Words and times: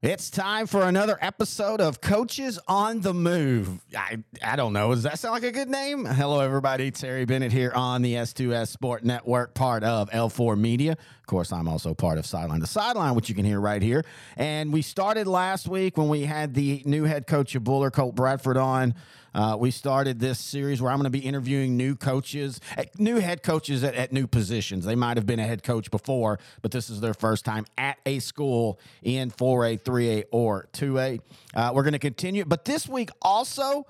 It's 0.00 0.30
time 0.30 0.68
for 0.68 0.84
another 0.84 1.18
episode 1.20 1.80
of 1.80 2.00
Coaches 2.00 2.56
on 2.68 3.00
the 3.00 3.12
Move. 3.12 3.80
I, 3.96 4.18
I 4.40 4.54
don't 4.54 4.72
know. 4.72 4.94
Does 4.94 5.02
that 5.02 5.18
sound 5.18 5.32
like 5.32 5.42
a 5.42 5.50
good 5.50 5.68
name? 5.68 6.04
Hello, 6.04 6.38
everybody. 6.38 6.92
Terry 6.92 7.24
Bennett 7.24 7.50
here 7.50 7.72
on 7.74 8.02
the 8.02 8.14
S2S 8.14 8.68
Sport 8.68 9.02
Network, 9.02 9.54
part 9.54 9.82
of 9.82 10.08
L4 10.10 10.56
Media. 10.56 10.92
Of 10.92 11.26
course, 11.26 11.50
I'm 11.50 11.66
also 11.66 11.94
part 11.94 12.16
of 12.16 12.26
Sideline 12.26 12.60
to 12.60 12.66
Sideline, 12.68 13.16
which 13.16 13.28
you 13.28 13.34
can 13.34 13.44
hear 13.44 13.60
right 13.60 13.82
here. 13.82 14.04
And 14.36 14.72
we 14.72 14.82
started 14.82 15.26
last 15.26 15.66
week 15.66 15.98
when 15.98 16.08
we 16.08 16.22
had 16.26 16.54
the 16.54 16.80
new 16.86 17.02
head 17.02 17.26
coach 17.26 17.56
of 17.56 17.64
Bullard, 17.64 17.90
Colt 17.92 18.14
Bradford, 18.14 18.56
on. 18.56 18.94
Uh, 19.34 19.56
we 19.58 19.70
started 19.70 20.18
this 20.20 20.38
series 20.38 20.80
where 20.80 20.90
I'm 20.90 20.98
going 20.98 21.04
to 21.04 21.10
be 21.10 21.20
interviewing 21.20 21.76
new 21.76 21.94
coaches, 21.96 22.60
eh, 22.76 22.84
new 22.98 23.16
head 23.16 23.42
coaches 23.42 23.84
at, 23.84 23.94
at, 23.94 24.12
new 24.12 24.26
positions. 24.26 24.84
They 24.84 24.94
might 24.94 25.16
have 25.16 25.26
been 25.26 25.38
a 25.38 25.46
head 25.46 25.62
coach 25.62 25.90
before, 25.90 26.38
but 26.62 26.70
this 26.70 26.90
is 26.90 27.00
their 27.00 27.14
first 27.14 27.44
time 27.44 27.66
at 27.76 27.98
a 28.06 28.18
school 28.20 28.80
in 29.02 29.30
4A, 29.30 29.82
3A, 29.82 30.24
or 30.30 30.68
2A. 30.72 31.20
Uh, 31.54 31.72
we're 31.74 31.82
going 31.82 31.92
to 31.92 31.98
continue, 31.98 32.44
but 32.44 32.64
this 32.64 32.88
week 32.88 33.10
also. 33.22 33.86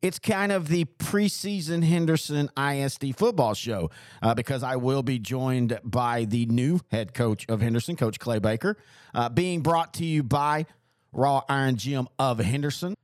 It's 0.00 0.20
kind 0.20 0.52
of 0.52 0.68
the 0.68 0.84
preseason 0.84 1.82
Henderson 1.82 2.48
ISD 2.56 3.16
football 3.16 3.54
show 3.54 3.90
uh, 4.22 4.32
because 4.32 4.62
I 4.62 4.76
will 4.76 5.02
be 5.02 5.18
joined 5.18 5.76
by 5.82 6.24
the 6.24 6.46
new 6.46 6.78
head 6.92 7.14
coach 7.14 7.44
of 7.48 7.60
Henderson, 7.60 7.96
Coach 7.96 8.20
Clay 8.20 8.38
Baker, 8.38 8.76
uh, 9.12 9.28
being 9.28 9.60
brought 9.60 9.94
to 9.94 10.04
you 10.04 10.22
by 10.22 10.66
Raw 11.10 11.42
Iron 11.48 11.74
Gym 11.74 12.06
of 12.16 12.38
Henderson. 12.38 12.94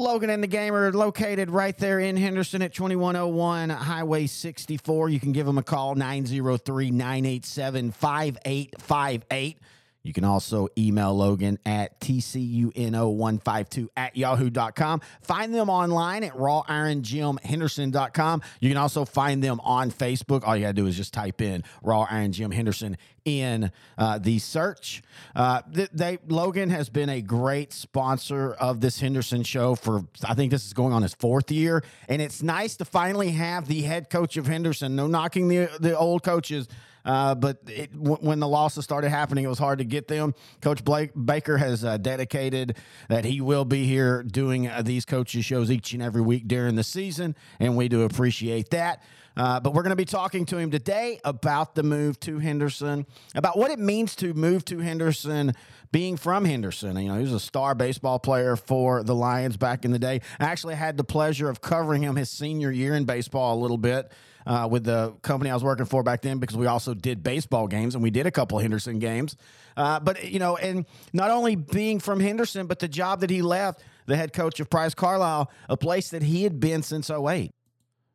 Logan 0.00 0.30
and 0.30 0.42
the 0.42 0.46
Gamer 0.46 0.90
located 0.92 1.50
right 1.50 1.76
there 1.76 2.00
in 2.00 2.16
Henderson 2.16 2.62
at 2.62 2.72
2101 2.72 3.68
Highway 3.68 4.26
64. 4.26 5.10
You 5.10 5.20
can 5.20 5.32
give 5.32 5.44
them 5.44 5.58
a 5.58 5.62
call 5.62 5.94
903 5.94 6.90
987 6.90 7.92
5858. 7.92 9.58
You 10.02 10.14
can 10.14 10.24
also 10.24 10.68
email 10.78 11.14
Logan 11.14 11.58
at 11.66 12.00
tcuno152 12.00 13.88
at 13.96 14.16
yahoo.com. 14.16 15.02
Find 15.22 15.54
them 15.54 15.68
online 15.68 16.24
at 16.24 16.32
rawirongymhenderson.com. 16.34 18.42
You 18.60 18.70
can 18.70 18.78
also 18.78 19.04
find 19.04 19.44
them 19.44 19.60
on 19.60 19.90
Facebook. 19.90 20.46
All 20.46 20.56
you 20.56 20.62
got 20.62 20.68
to 20.68 20.74
do 20.74 20.86
is 20.86 20.96
just 20.96 21.12
type 21.12 21.42
in 21.42 21.64
Raw 21.82 22.06
Iron 22.10 22.32
Gym 22.32 22.50
Henderson 22.50 22.96
in 23.26 23.70
uh, 23.98 24.16
the 24.18 24.38
search. 24.38 25.02
Uh, 25.34 25.60
they, 25.92 26.16
Logan 26.28 26.70
has 26.70 26.88
been 26.88 27.10
a 27.10 27.20
great 27.20 27.74
sponsor 27.74 28.54
of 28.54 28.80
this 28.80 29.00
Henderson 29.00 29.42
show 29.42 29.74
for, 29.74 30.06
I 30.26 30.32
think 30.34 30.50
this 30.50 30.64
is 30.66 30.72
going 30.72 30.94
on 30.94 31.02
his 31.02 31.12
fourth 31.14 31.50
year. 31.50 31.84
And 32.08 32.22
it's 32.22 32.42
nice 32.42 32.76
to 32.76 32.86
finally 32.86 33.32
have 33.32 33.68
the 33.68 33.82
head 33.82 34.08
coach 34.08 34.38
of 34.38 34.46
Henderson, 34.46 34.96
no 34.96 35.06
knocking 35.06 35.48
the, 35.48 35.68
the 35.78 35.94
old 35.96 36.22
coaches 36.22 36.68
uh, 37.04 37.34
but 37.34 37.58
it, 37.66 37.92
w- 37.92 38.18
when 38.20 38.40
the 38.40 38.48
losses 38.48 38.84
started 38.84 39.10
happening, 39.10 39.44
it 39.44 39.48
was 39.48 39.58
hard 39.58 39.78
to 39.78 39.84
get 39.84 40.08
them. 40.08 40.34
Coach 40.60 40.84
Clay 40.84 41.10
Baker 41.16 41.56
has 41.58 41.84
uh, 41.84 41.96
dedicated 41.96 42.76
that 43.08 43.24
he 43.24 43.40
will 43.40 43.64
be 43.64 43.84
here 43.84 44.22
doing 44.22 44.68
uh, 44.68 44.82
these 44.82 45.04
coaches 45.04 45.44
shows 45.44 45.70
each 45.70 45.92
and 45.92 46.02
every 46.02 46.22
week 46.22 46.46
during 46.48 46.76
the 46.76 46.84
season, 46.84 47.34
and 47.58 47.76
we 47.76 47.88
do 47.88 48.02
appreciate 48.02 48.70
that. 48.70 49.02
Uh, 49.36 49.60
but 49.60 49.72
we're 49.72 49.82
going 49.82 49.90
to 49.90 49.96
be 49.96 50.04
talking 50.04 50.44
to 50.44 50.58
him 50.58 50.70
today 50.70 51.20
about 51.24 51.74
the 51.74 51.82
move 51.82 52.18
to 52.20 52.38
Henderson, 52.40 53.06
about 53.34 53.56
what 53.56 53.70
it 53.70 53.78
means 53.78 54.14
to 54.16 54.34
move 54.34 54.64
to 54.66 54.80
Henderson, 54.80 55.54
being 55.92 56.16
from 56.16 56.44
Henderson. 56.44 56.96
You 56.96 57.08
know, 57.08 57.14
he 57.14 57.22
was 57.22 57.32
a 57.32 57.40
star 57.40 57.74
baseball 57.74 58.18
player 58.18 58.56
for 58.56 59.02
the 59.02 59.14
Lions 59.14 59.56
back 59.56 59.84
in 59.84 59.92
the 59.92 59.98
day. 59.98 60.20
I 60.38 60.44
actually 60.44 60.74
had 60.74 60.96
the 60.96 61.04
pleasure 61.04 61.48
of 61.48 61.60
covering 61.60 62.02
him 62.02 62.16
his 62.16 62.28
senior 62.28 62.70
year 62.70 62.94
in 62.94 63.04
baseball 63.04 63.58
a 63.58 63.60
little 63.60 63.78
bit 63.78 64.10
uh, 64.46 64.68
with 64.70 64.84
the 64.84 65.12
company 65.22 65.50
I 65.50 65.54
was 65.54 65.64
working 65.64 65.86
for 65.86 66.02
back 66.02 66.22
then 66.22 66.38
because 66.38 66.56
we 66.56 66.66
also 66.66 66.94
did 66.94 67.22
baseball 67.22 67.66
games 67.66 67.94
and 67.94 68.02
we 68.02 68.10
did 68.10 68.26
a 68.26 68.30
couple 68.30 68.58
Henderson 68.58 68.98
games. 68.98 69.36
Uh, 69.76 70.00
but, 70.00 70.24
you 70.24 70.38
know, 70.38 70.56
and 70.56 70.86
not 71.12 71.30
only 71.30 71.56
being 71.56 72.00
from 72.00 72.20
Henderson, 72.20 72.66
but 72.66 72.78
the 72.78 72.88
job 72.88 73.20
that 73.20 73.30
he 73.30 73.42
left, 73.42 73.82
the 74.06 74.16
head 74.16 74.32
coach 74.32 74.60
of 74.60 74.68
Price 74.68 74.94
Carlisle, 74.94 75.50
a 75.68 75.76
place 75.76 76.10
that 76.10 76.22
he 76.22 76.42
had 76.42 76.60
been 76.60 76.82
since 76.82 77.10
08. 77.10 77.50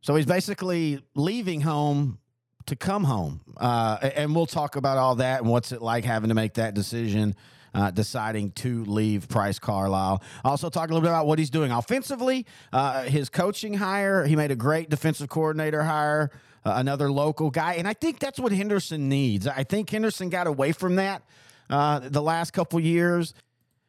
So 0.01 0.15
he's 0.15 0.25
basically 0.25 1.01
leaving 1.15 1.61
home 1.61 2.19
to 2.67 2.75
come 2.75 3.03
home. 3.03 3.41
Uh, 3.57 3.97
and 4.15 4.35
we'll 4.35 4.45
talk 4.45 4.75
about 4.75 4.97
all 4.97 5.15
that 5.15 5.41
and 5.41 5.49
what's 5.49 5.71
it 5.71 5.81
like 5.81 6.03
having 6.03 6.29
to 6.29 6.35
make 6.35 6.55
that 6.55 6.73
decision 6.73 7.35
uh, 7.75 7.91
deciding 7.91 8.51
to 8.51 8.85
leave 8.85 9.27
Price 9.27 9.59
Carlisle. 9.59 10.23
Also, 10.43 10.69
talk 10.69 10.89
a 10.89 10.93
little 10.93 11.01
bit 11.01 11.09
about 11.09 11.27
what 11.27 11.37
he's 11.37 11.49
doing 11.49 11.71
offensively, 11.71 12.45
uh, 12.71 13.03
his 13.03 13.29
coaching 13.29 13.75
hire. 13.75 14.25
He 14.25 14.35
made 14.35 14.51
a 14.51 14.55
great 14.55 14.89
defensive 14.89 15.29
coordinator 15.29 15.83
hire, 15.83 16.31
uh, 16.65 16.73
another 16.77 17.11
local 17.11 17.51
guy. 17.51 17.73
And 17.73 17.87
I 17.87 17.93
think 17.93 18.19
that's 18.19 18.39
what 18.39 18.51
Henderson 18.51 19.09
needs. 19.09 19.45
I 19.45 19.63
think 19.63 19.89
Henderson 19.89 20.29
got 20.29 20.47
away 20.47 20.71
from 20.71 20.95
that 20.95 21.21
uh, 21.69 21.99
the 21.99 22.21
last 22.21 22.51
couple 22.51 22.79
years. 22.79 23.33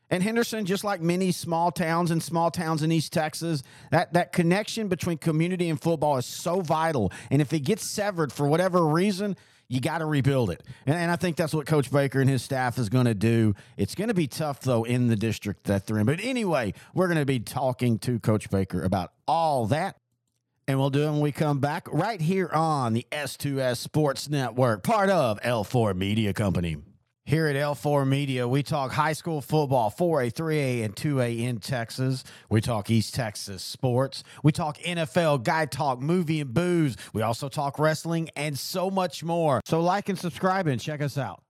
And 0.09 0.23
Henderson, 0.23 0.67
just 0.67 0.85
like 0.85 1.01
many 1.01 1.33
small 1.33 1.73
towns 1.73 2.13
and 2.13 2.23
small 2.23 2.51
towns 2.51 2.83
in 2.83 2.93
East 2.93 3.13
Texas, 3.13 3.65
that, 3.91 4.13
that 4.13 4.33
connection 4.33 4.87
between 4.87 5.19
community 5.19 5.69
and 5.69 5.81
football 5.81 6.17
is 6.17 6.27
so 6.27 6.61
vital. 6.61 7.13
And 7.31 7.43
if 7.43 7.53
it 7.53 7.61
gets 7.61 7.85
severed 7.85 8.33
for 8.33 8.47
whatever 8.47 8.87
reason, 8.87 9.37
you 9.69 9.81
got 9.81 9.99
to 9.99 10.07
rebuild 10.07 10.51
it. 10.51 10.63
And, 10.87 10.97
and, 10.97 11.11
I 11.11 11.17
think 11.17 11.37
that's 11.37 11.55
what 11.55 11.67
Coach 11.67 11.91
Baker 11.91 12.21
and 12.21 12.31
his 12.31 12.43
staff 12.43 12.79
is 12.79 12.89
going 12.89 13.07
to 13.07 13.15
do. 13.15 13.55
It's 13.77 13.95
going 13.95 14.09
to 14.09 14.15
be 14.15 14.27
tough, 14.27 14.61
though, 14.61 14.85
in 14.85 15.09
the 15.09 15.17
district 15.17 15.65
that 15.65 15.87
they're 15.87 15.99
in. 15.99 16.07
But 16.07 16.21
anyway, 16.23 16.75
we're 16.95 17.09
going 17.09 17.19
to 17.19 17.27
be 17.27 17.41
talking 17.41 17.99
to 18.01 18.19
Coach 18.21 18.51
Baker 18.51 18.83
about 18.83 19.13
all 19.27 19.67
that. 19.67 19.97
And 20.69 20.79
we'll 20.79 20.91
do 20.91 21.03
it 21.03 21.11
when 21.13 21.21
we 21.21 21.31
come 21.31 21.61
back 21.61 21.87
right 21.93 22.21
here 22.21 22.49
on 22.53 22.93
the 22.93 23.07
S2S 23.13 23.77
Sports 23.77 24.29
Network, 24.29 24.83
part 24.83 25.11
of 25.11 25.41
L4 25.43 25.97
Media 25.97 26.33
Company. 26.33 26.79
Here 27.27 27.49
at 27.49 27.57
L4 27.57 28.07
Media, 28.07 28.47
we 28.47 28.63
talk 28.63 28.93
high 28.93 29.13
school 29.13 29.41
football, 29.41 29.91
4A, 29.91 30.33
3A, 30.33 30.85
and 30.85 30.95
2A 30.95 31.41
in 31.41 31.59
Texas. 31.59 32.23
We 32.49 32.61
talk 32.61 32.89
East 32.89 33.17
Texas 33.17 33.65
sports. 33.65 34.23
We 34.45 34.53
talk 34.53 34.79
NFL, 34.79 35.43
guy 35.43 35.67
talk, 35.67 36.01
movie 36.01 36.41
and 36.41 36.55
booze. 36.55 36.97
We 37.13 37.23
also 37.23 37.49
talk 37.49 37.81
wrestling 37.81 38.31
and 38.37 38.57
so 38.57 38.93
much 38.93 39.25
more. 39.25 39.61
So 39.65 39.81
like 39.81 40.09
and 40.09 40.17
subscribe 40.17 40.69
and 40.69 40.81
check 40.81 41.03
us 41.03 41.19
out. 41.19 41.43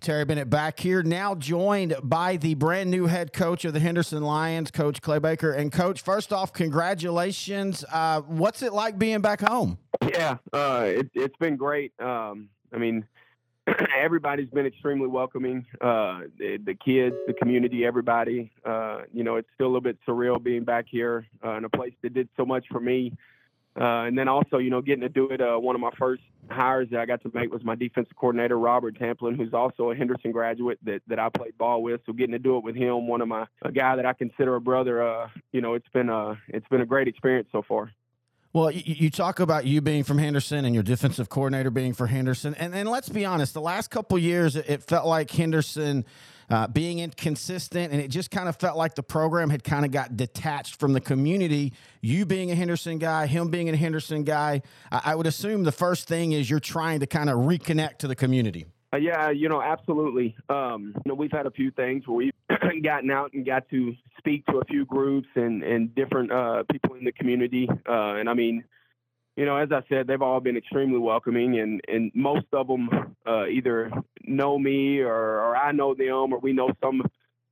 Terry 0.00 0.24
Bennett 0.24 0.48
back 0.48 0.80
here, 0.80 1.02
now 1.02 1.34
joined 1.34 1.94
by 2.02 2.38
the 2.38 2.54
brand 2.54 2.90
new 2.90 3.04
head 3.04 3.34
coach 3.34 3.66
of 3.66 3.74
the 3.74 3.80
Henderson 3.80 4.22
Lions, 4.22 4.70
Coach 4.70 5.02
Clay 5.02 5.18
Baker. 5.18 5.52
And 5.52 5.70
Coach, 5.70 6.00
first 6.00 6.32
off, 6.32 6.54
congratulations. 6.54 7.84
Uh, 7.92 8.22
what's 8.22 8.62
it 8.62 8.72
like 8.72 8.98
being 8.98 9.20
back 9.20 9.42
home? 9.42 9.76
Yeah, 10.08 10.38
uh, 10.54 10.84
it, 10.86 11.10
has 11.14 11.32
been 11.38 11.56
great. 11.56 11.92
Um, 12.00 12.48
I 12.72 12.78
mean, 12.78 13.04
everybody's 13.96 14.50
been 14.50 14.66
extremely 14.66 15.06
welcoming. 15.06 15.66
Uh, 15.80 16.20
the, 16.38 16.58
the, 16.64 16.74
kids, 16.74 17.16
the 17.26 17.34
community, 17.34 17.84
everybody. 17.84 18.50
Uh, 18.64 19.02
you 19.12 19.24
know, 19.24 19.36
it's 19.36 19.48
still 19.54 19.66
a 19.66 19.68
little 19.68 19.80
bit 19.80 19.98
surreal 20.06 20.42
being 20.42 20.64
back 20.64 20.86
here 20.88 21.26
uh, 21.44 21.56
in 21.56 21.64
a 21.64 21.68
place 21.68 21.94
that 22.02 22.14
did 22.14 22.28
so 22.36 22.44
much 22.44 22.64
for 22.70 22.80
me. 22.80 23.12
Uh, 23.78 24.06
and 24.06 24.18
then 24.18 24.26
also, 24.26 24.58
you 24.58 24.70
know, 24.70 24.80
getting 24.80 25.02
to 25.02 25.08
do 25.08 25.28
it. 25.30 25.40
Uh, 25.40 25.56
one 25.56 25.76
of 25.76 25.80
my 25.80 25.90
first 25.98 26.22
hires 26.50 26.88
that 26.90 26.98
I 26.98 27.06
got 27.06 27.22
to 27.22 27.30
make 27.32 27.52
was 27.52 27.62
my 27.62 27.76
defensive 27.76 28.16
coordinator, 28.16 28.58
Robert 28.58 28.98
Tamplin, 28.98 29.36
who's 29.36 29.54
also 29.54 29.90
a 29.90 29.94
Henderson 29.94 30.32
graduate 30.32 30.78
that, 30.84 31.00
that 31.06 31.20
I 31.20 31.28
played 31.28 31.56
ball 31.56 31.82
with. 31.82 32.00
So 32.04 32.12
getting 32.12 32.32
to 32.32 32.40
do 32.40 32.56
it 32.56 32.64
with 32.64 32.74
him, 32.74 33.06
one 33.06 33.20
of 33.20 33.28
my 33.28 33.46
a 33.62 33.70
guy 33.70 33.94
that 33.94 34.06
I 34.06 34.14
consider 34.14 34.56
a 34.56 34.60
brother. 34.60 35.06
Uh, 35.06 35.28
you 35.52 35.60
know, 35.60 35.74
it's 35.74 35.88
been 35.92 36.08
a 36.08 36.40
it's 36.48 36.66
been 36.68 36.80
a 36.80 36.86
great 36.86 37.06
experience 37.06 37.48
so 37.52 37.62
far. 37.62 37.92
Well, 38.52 38.70
you, 38.70 38.82
you, 38.86 39.10
talk 39.10 39.40
about 39.40 39.66
you 39.66 39.82
being 39.82 40.04
from 40.04 40.16
Henderson 40.16 40.64
and 40.64 40.74
your 40.74 40.82
defensive 40.82 41.28
coordinator 41.28 41.70
being 41.70 41.92
for 41.92 42.06
Henderson, 42.06 42.54
and 42.54 42.74
and 42.74 42.88
let's 42.88 43.10
be 43.10 43.26
honest, 43.26 43.52
the 43.52 43.60
last 43.60 43.90
couple 43.90 44.18
years 44.18 44.56
it 44.56 44.82
felt 44.82 45.06
like 45.06 45.30
Henderson. 45.30 46.04
Uh, 46.50 46.66
being 46.66 46.98
inconsistent, 46.98 47.92
and 47.92 48.00
it 48.00 48.08
just 48.08 48.30
kind 48.30 48.48
of 48.48 48.56
felt 48.56 48.74
like 48.74 48.94
the 48.94 49.02
program 49.02 49.50
had 49.50 49.62
kind 49.62 49.84
of 49.84 49.90
got 49.90 50.16
detached 50.16 50.80
from 50.80 50.94
the 50.94 51.00
community. 51.00 51.74
You 52.00 52.24
being 52.24 52.50
a 52.50 52.54
Henderson 52.54 52.96
guy, 52.96 53.26
him 53.26 53.50
being 53.50 53.68
a 53.68 53.76
Henderson 53.76 54.24
guy, 54.24 54.62
I, 54.90 55.02
I 55.04 55.14
would 55.14 55.26
assume 55.26 55.64
the 55.64 55.72
first 55.72 56.08
thing 56.08 56.32
is 56.32 56.48
you're 56.48 56.58
trying 56.58 57.00
to 57.00 57.06
kind 57.06 57.28
of 57.28 57.36
reconnect 57.40 57.98
to 57.98 58.08
the 58.08 58.16
community. 58.16 58.64
Uh, 58.92 58.96
yeah, 58.96 59.30
you 59.30 59.48
know, 59.48 59.60
absolutely. 59.60 60.34
Um, 60.48 60.94
you 60.96 61.02
know, 61.10 61.14
we've 61.14 61.32
had 61.32 61.46
a 61.46 61.50
few 61.50 61.70
things 61.70 62.06
where 62.06 62.16
we've 62.16 62.32
gotten 62.82 63.10
out 63.10 63.32
and 63.34 63.44
got 63.44 63.68
to 63.68 63.94
speak 64.16 64.46
to 64.46 64.58
a 64.58 64.64
few 64.64 64.86
groups 64.86 65.28
and 65.34 65.62
and 65.62 65.94
different 65.94 66.32
uh, 66.32 66.62
people 66.70 66.94
in 66.94 67.04
the 67.04 67.12
community. 67.12 67.68
Uh, 67.86 68.14
and 68.14 68.30
I 68.30 68.34
mean, 68.34 68.64
you 69.36 69.44
know, 69.44 69.56
as 69.56 69.70
I 69.72 69.82
said, 69.88 70.06
they've 70.06 70.22
all 70.22 70.40
been 70.40 70.56
extremely 70.56 70.98
welcoming, 70.98 71.58
and 71.58 71.82
and 71.86 72.10
most 72.14 72.46
of 72.52 72.66
them 72.66 72.88
uh, 73.26 73.46
either 73.46 73.90
know 74.24 74.58
me 74.58 75.00
or, 75.00 75.12
or 75.14 75.56
I 75.56 75.72
know 75.72 75.94
them, 75.94 76.32
or 76.32 76.38
we 76.38 76.54
know 76.54 76.70
some 76.82 77.02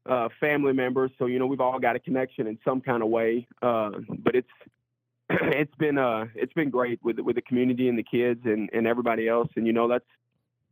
uh, 0.06 0.29
family 0.41 0.73
members. 0.73 1.11
So 1.19 1.27
you 1.27 1.39
know, 1.39 1.47
we've 1.47 1.61
all 1.61 1.79
got 1.79 1.97
a 1.97 2.00
connection 2.00 2.47
in 2.47 2.59
some 2.65 2.81
kind 2.81 3.03
of 3.03 3.11
way. 3.11 3.47
Uh, 3.61 3.91
but 4.19 4.35
it's 4.35 4.49
it's 5.31 5.75
been 5.75 5.99
uh 5.99 6.27
it's 6.35 6.53
been 6.55 6.71
great 6.71 6.99
with 7.03 7.19
with 7.19 7.37
the 7.37 7.43
community 7.43 7.89
and 7.91 7.99
the 7.99 8.03
kids 8.03 8.41
and 8.44 8.71
and 8.73 8.87
everybody 8.87 9.29
else. 9.29 9.49
And 9.55 9.67
you 9.67 9.75
know, 9.75 9.87
that's 9.87 10.05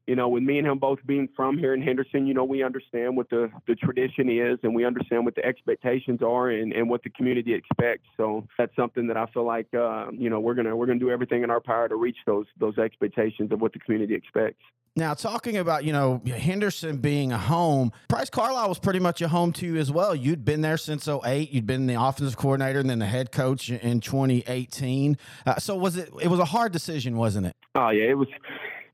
you 0.07 0.17
know, 0.17 0.29
with 0.29 0.43
me 0.43 0.59
and 0.59 0.67
him 0.67 0.79
both 0.79 0.99
being 1.07 1.29
from 1.35 1.59
here 1.59 1.73
in 1.73 1.83
Henderson, 1.83 2.27
you 2.27 2.35
know, 2.35 2.45
we 2.45 2.63
understand 2.63 3.17
what 3.17 3.31
the, 3.31 3.51
the 3.67 3.75
tradition 3.75 4.29
is 4.29 4.59
and 4.63 4.75
we 4.75 4.85
understand 4.85 5.25
what 5.25 5.35
the 5.35 5.45
expectations 5.45 6.21
are 6.23 6.51
and, 6.51 6.73
and 6.73 6.91
what 6.91 7.03
the 7.03 7.11
community 7.11 7.55
expects. 7.55 8.07
So 8.17 8.47
that's 8.59 8.75
something 8.77 9.07
that 9.07 9.17
I 9.17 9.27
feel 9.27 9.45
like, 9.45 9.67
uh, 9.75 10.11
you 10.13 10.29
know, 10.29 10.41
we're 10.41 10.55
gonna 10.55 10.77
we're 10.77 10.87
gonna 10.87 10.99
do 10.99 11.11
everything 11.11 11.43
in 11.43 11.51
our 11.51 11.61
power 11.61 11.89
to 11.89 11.97
reach 11.97 12.19
those 12.27 12.47
those 12.59 12.77
expectations 12.79 13.51
of 13.53 13.61
what 13.61 13.73
the 13.73 13.79
community 13.79 14.15
expects. 14.15 14.63
Now, 14.97 15.13
talking 15.13 15.57
about, 15.57 15.85
you 15.85 15.93
know, 15.93 16.23
Henderson 16.25 16.99
being 16.99 17.33
a 17.33 17.39
home, 17.39 17.91
Price 18.07 18.31
Carlisle 18.31 18.69
was 18.69 18.79
pretty 18.79 19.01
much 19.01 19.21
a 19.23 19.27
home 19.27 19.53
to 19.55 19.67
you 19.67 19.77
as 19.77 19.91
well. 19.91 20.15
You'd 20.15 20.45
been 20.45 20.61
there 20.61 20.77
since 20.77 21.09
08. 21.09 21.51
You'd 21.51 21.67
been 21.67 21.89
the 21.89 22.01
offensive 22.01 22.37
coordinator 22.37 22.79
and 22.79 22.89
then 22.89 23.01
the 23.01 23.07
head 23.07 23.33
coach 23.33 23.71
in 23.71 23.99
2018. 23.99 25.19
Uh, 25.45 25.57
so 25.57 25.75
was 25.75 25.97
it, 25.97 26.11
it 26.23 26.29
was 26.29 26.39
a 26.39 26.45
hard 26.45 26.71
decision, 26.71 27.17
wasn't 27.17 27.49
it? 27.49 27.57
Oh, 27.75 27.89
yeah, 27.89 28.05
it 28.05 28.17
was 28.17 28.29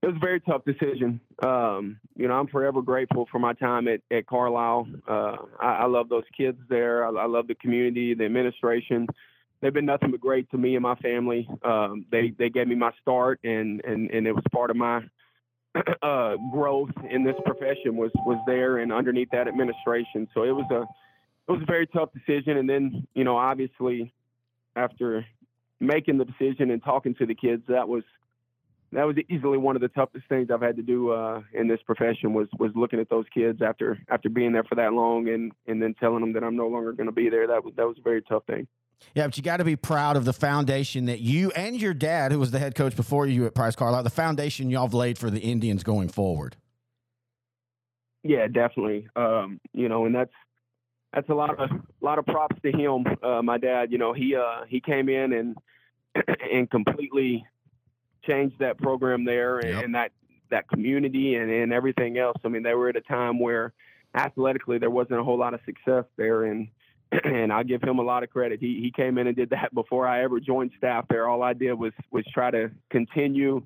it 0.02 0.06
was 0.06 0.17
a 0.17 0.19
very 0.19 0.41
tough 0.41 0.64
decision. 0.64 1.20
Um, 1.43 1.99
you 2.17 2.26
know, 2.26 2.35
I'm 2.35 2.47
forever 2.47 2.81
grateful 2.81 3.29
for 3.31 3.38
my 3.38 3.52
time 3.52 3.87
at, 3.87 4.00
at 4.11 4.26
Carlisle. 4.26 4.88
Uh, 5.06 5.37
I, 5.61 5.73
I, 5.81 5.87
love 5.87 6.08
those 6.08 6.25
kids 6.35 6.58
there. 6.70 7.05
I, 7.05 7.11
I, 7.11 7.26
love 7.26 7.47
the 7.47 7.55
community, 7.55 8.14
the 8.14 8.25
administration. 8.25 9.06
They've 9.61 9.75
been 9.75 9.85
nothing 9.85 10.11
but 10.11 10.20
great 10.20 10.50
to 10.52 10.58
me 10.58 10.75
and 10.75 10.82
my 10.82 10.94
family. 10.97 11.47
Um, 11.62 12.06
they 12.11 12.32
they 12.38 12.49
gave 12.49 12.67
me 12.67 12.76
my 12.76 12.93
start, 13.02 13.41
and 13.44 13.85
and 13.85 14.11
and 14.11 14.26
it 14.26 14.32
was 14.32 14.44
part 14.50 14.70
of 14.70 14.76
my 14.76 15.02
uh, 16.02 16.37
growth 16.50 16.91
in 17.11 17.25
this 17.25 17.37
profession 17.44 17.97
was 17.97 18.11
was 18.25 18.43
there 18.47 18.79
and 18.79 18.91
underneath 18.91 19.29
that 19.32 19.49
administration. 19.49 20.26
So 20.32 20.44
it 20.44 20.52
was 20.52 20.67
a 20.70 20.82
it 21.47 21.52
was 21.52 21.62
a 21.62 21.67
very 21.67 21.87
tough 21.87 22.08
decision. 22.14 22.56
And 22.56 22.70
then 22.70 23.06
you 23.14 23.25
know, 23.25 23.37
obviously, 23.37 24.14
after 24.76 25.26
making 25.79 26.17
the 26.17 26.25
decision 26.25 26.70
and 26.70 26.82
talking 26.82 27.14
to 27.17 27.26
the 27.26 27.35
kids, 27.35 27.62
that 27.69 27.87
was 27.87 28.02
that 28.92 29.06
was 29.06 29.16
easily 29.28 29.56
one 29.56 29.76
of 29.76 29.82
the 29.82 29.88
toughest 29.88 30.26
things 30.28 30.48
I've 30.52 30.62
had 30.62 30.76
to 30.76 30.82
do 30.82 31.10
uh, 31.10 31.42
in 31.52 31.69
this 31.69 31.81
profession 31.84 32.34
was 32.34 32.48
was 32.58 32.72
looking 32.75 32.98
at 32.98 33.08
those 33.08 33.26
kids 33.32 33.60
after 33.62 33.98
after 34.08 34.28
being 34.28 34.52
there 34.52 34.64
for 34.64 34.75
that 34.75 34.92
long 34.92 35.28
and 35.28 35.52
and 35.66 35.81
then 35.81 35.94
telling 35.94 36.20
them 36.20 36.32
that 36.32 36.42
I'm 36.42 36.56
no 36.56 36.69
longer 36.69 36.92
going 36.92 37.06
to 37.06 37.12
be 37.12 37.28
there. 37.31 37.46
That 37.46 37.64
was 37.64 37.75
that 37.76 37.87
was 37.87 37.96
a 37.98 38.02
very 38.02 38.22
tough 38.22 38.44
thing. 38.46 38.66
Yeah, 39.14 39.26
but 39.26 39.37
you 39.37 39.42
got 39.42 39.58
to 39.58 39.64
be 39.64 39.76
proud 39.76 40.16
of 40.16 40.25
the 40.25 40.32
foundation 40.32 41.06
that 41.06 41.20
you 41.20 41.50
and 41.52 41.81
your 41.81 41.94
dad, 41.94 42.32
who 42.32 42.38
was 42.38 42.50
the 42.50 42.58
head 42.58 42.75
coach 42.75 42.94
before 42.94 43.26
you 43.26 43.46
at 43.46 43.54
Price 43.54 43.75
Carlisle, 43.75 44.02
the 44.02 44.10
foundation 44.10 44.70
y'all 44.70 44.87
have 44.87 44.94
laid 44.94 45.19
for 45.19 45.31
the 45.31 45.40
Indians 45.40 45.82
going 45.82 46.08
forward. 46.08 46.56
Yeah, 48.22 48.46
definitely. 48.46 49.08
Um, 49.16 49.60
you 49.72 49.88
know, 49.88 50.04
and 50.04 50.14
that's 50.14 50.32
that's 51.12 51.28
a 51.28 51.34
lot 51.34 51.50
of 51.50 51.58
a 51.58 52.04
lot 52.04 52.19
of 52.19 52.26
props 52.26 52.56
to 52.62 52.72
him. 52.72 53.04
Uh, 53.22 53.40
my 53.40 53.56
dad, 53.56 53.90
you 53.92 53.98
know, 53.98 54.12
he 54.12 54.34
uh, 54.37 54.64
he 54.69 54.81
came 54.81 55.08
in 55.08 55.32
and 55.32 55.56
and 56.52 56.69
completely 56.70 57.46
changed 58.22 58.58
that 58.58 58.78
program 58.78 59.25
there 59.25 59.58
and, 59.58 59.75
yep. 59.75 59.84
and 59.84 59.94
that 59.94 60.12
that 60.50 60.69
community 60.69 61.37
and, 61.37 61.50
and 61.50 61.72
everything 61.72 62.19
else. 62.19 62.37
I 62.44 62.49
mean, 62.49 62.62
they 62.62 62.75
were 62.75 62.88
at 62.88 62.96
a 62.96 63.00
time 63.00 63.38
where 63.38 63.72
athletically 64.14 64.78
there 64.78 64.90
wasn't 64.90 65.20
a 65.20 65.25
whole 65.25 65.38
lot 65.38 65.55
of 65.55 65.61
success 65.64 66.05
there, 66.17 66.44
and 66.44 66.69
and 67.25 67.52
I 67.52 67.62
give 67.62 67.82
him 67.82 67.99
a 67.99 68.02
lot 68.02 68.22
of 68.22 68.31
credit. 68.31 68.61
He 68.61 68.81
he 68.81 68.90
came 68.90 69.19
in 69.19 69.26
and 69.26 69.37
did 69.37 69.50
that 69.50 69.75
before 69.75 70.06
I 70.06 70.22
ever 70.22 70.40
joined 70.40 70.72
staff 70.76 71.06
there. 71.08 71.28
All 71.28 71.43
I 71.43 71.52
did 71.52 71.75
was 71.75 71.93
was 72.11 72.25
try 72.32 72.50
to 72.50 72.70
continue 72.90 73.64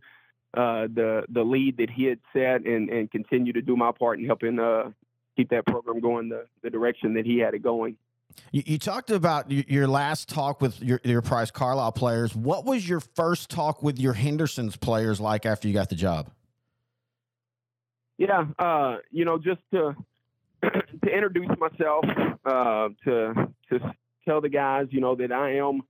uh, 0.55 0.87
the 0.93 1.25
the 1.29 1.43
lead 1.43 1.79
that 1.79 1.91
he 1.91 2.05
had 2.05 2.21
set 2.33 2.65
and 2.65 2.89
and 2.89 3.11
continue 3.11 3.53
to 3.53 3.63
do 3.63 3.77
my 3.77 3.93
part 3.93 4.19
in 4.19 4.27
helping 4.27 4.59
uh, 4.59 4.91
keep 5.37 5.51
that 5.51 5.67
program 5.67 6.01
going 6.01 6.29
the 6.29 6.47
the 6.63 6.71
direction 6.71 7.15
that 7.15 7.27
he 7.27 7.39
had 7.39 7.55
it 7.55 7.63
going. 7.63 7.97
You, 8.53 8.63
you, 8.67 8.79
talked 8.79 9.11
about 9.11 9.51
your 9.51 9.89
last 9.89 10.29
talk 10.29 10.61
with 10.61 10.81
your, 10.81 11.01
your 11.03 11.23
Price 11.23 11.51
Carlisle 11.51 11.93
players. 11.93 12.35
What 12.37 12.65
was 12.65 12.89
your 12.89 13.01
first 13.01 13.51
talk 13.51 13.83
with 13.83 13.99
your 13.99 14.13
Henderson's 14.13 14.77
players 14.77 15.21
like 15.21 15.45
after 15.45 15.67
you 15.67 15.75
got 15.75 15.89
the 15.89 15.97
job? 15.97 16.31
Yeah, 18.17 18.45
uh, 18.59 18.99
you 19.11 19.25
know, 19.25 19.39
just 19.39 19.61
to 19.73 19.97
to 20.63 21.11
introduce 21.11 21.51
myself, 21.59 22.05
uh, 22.45 22.89
to 23.05 23.49
to 23.71 23.95
tell 24.25 24.41
the 24.41 24.49
guys, 24.49 24.87
you 24.91 25.01
know, 25.01 25.17
that 25.17 25.33
I 25.33 25.57
am 25.57 25.81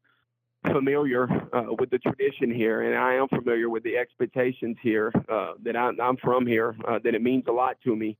familiar 0.66 1.30
uh, 1.52 1.66
with 1.78 1.90
the 1.90 1.98
tradition 1.98 2.50
here, 2.52 2.80
and 2.80 2.96
I 2.96 3.14
am 3.14 3.28
familiar 3.28 3.68
with 3.68 3.82
the 3.82 3.98
expectations 3.98 4.78
here. 4.82 5.12
Uh, 5.28 5.52
that 5.64 5.76
I, 5.76 5.90
am 6.00 6.16
from 6.16 6.46
here, 6.46 6.74
uh, 6.88 6.98
that 7.04 7.14
it 7.14 7.22
means 7.22 7.44
a 7.46 7.52
lot 7.52 7.76
to 7.84 7.94
me. 7.94 8.16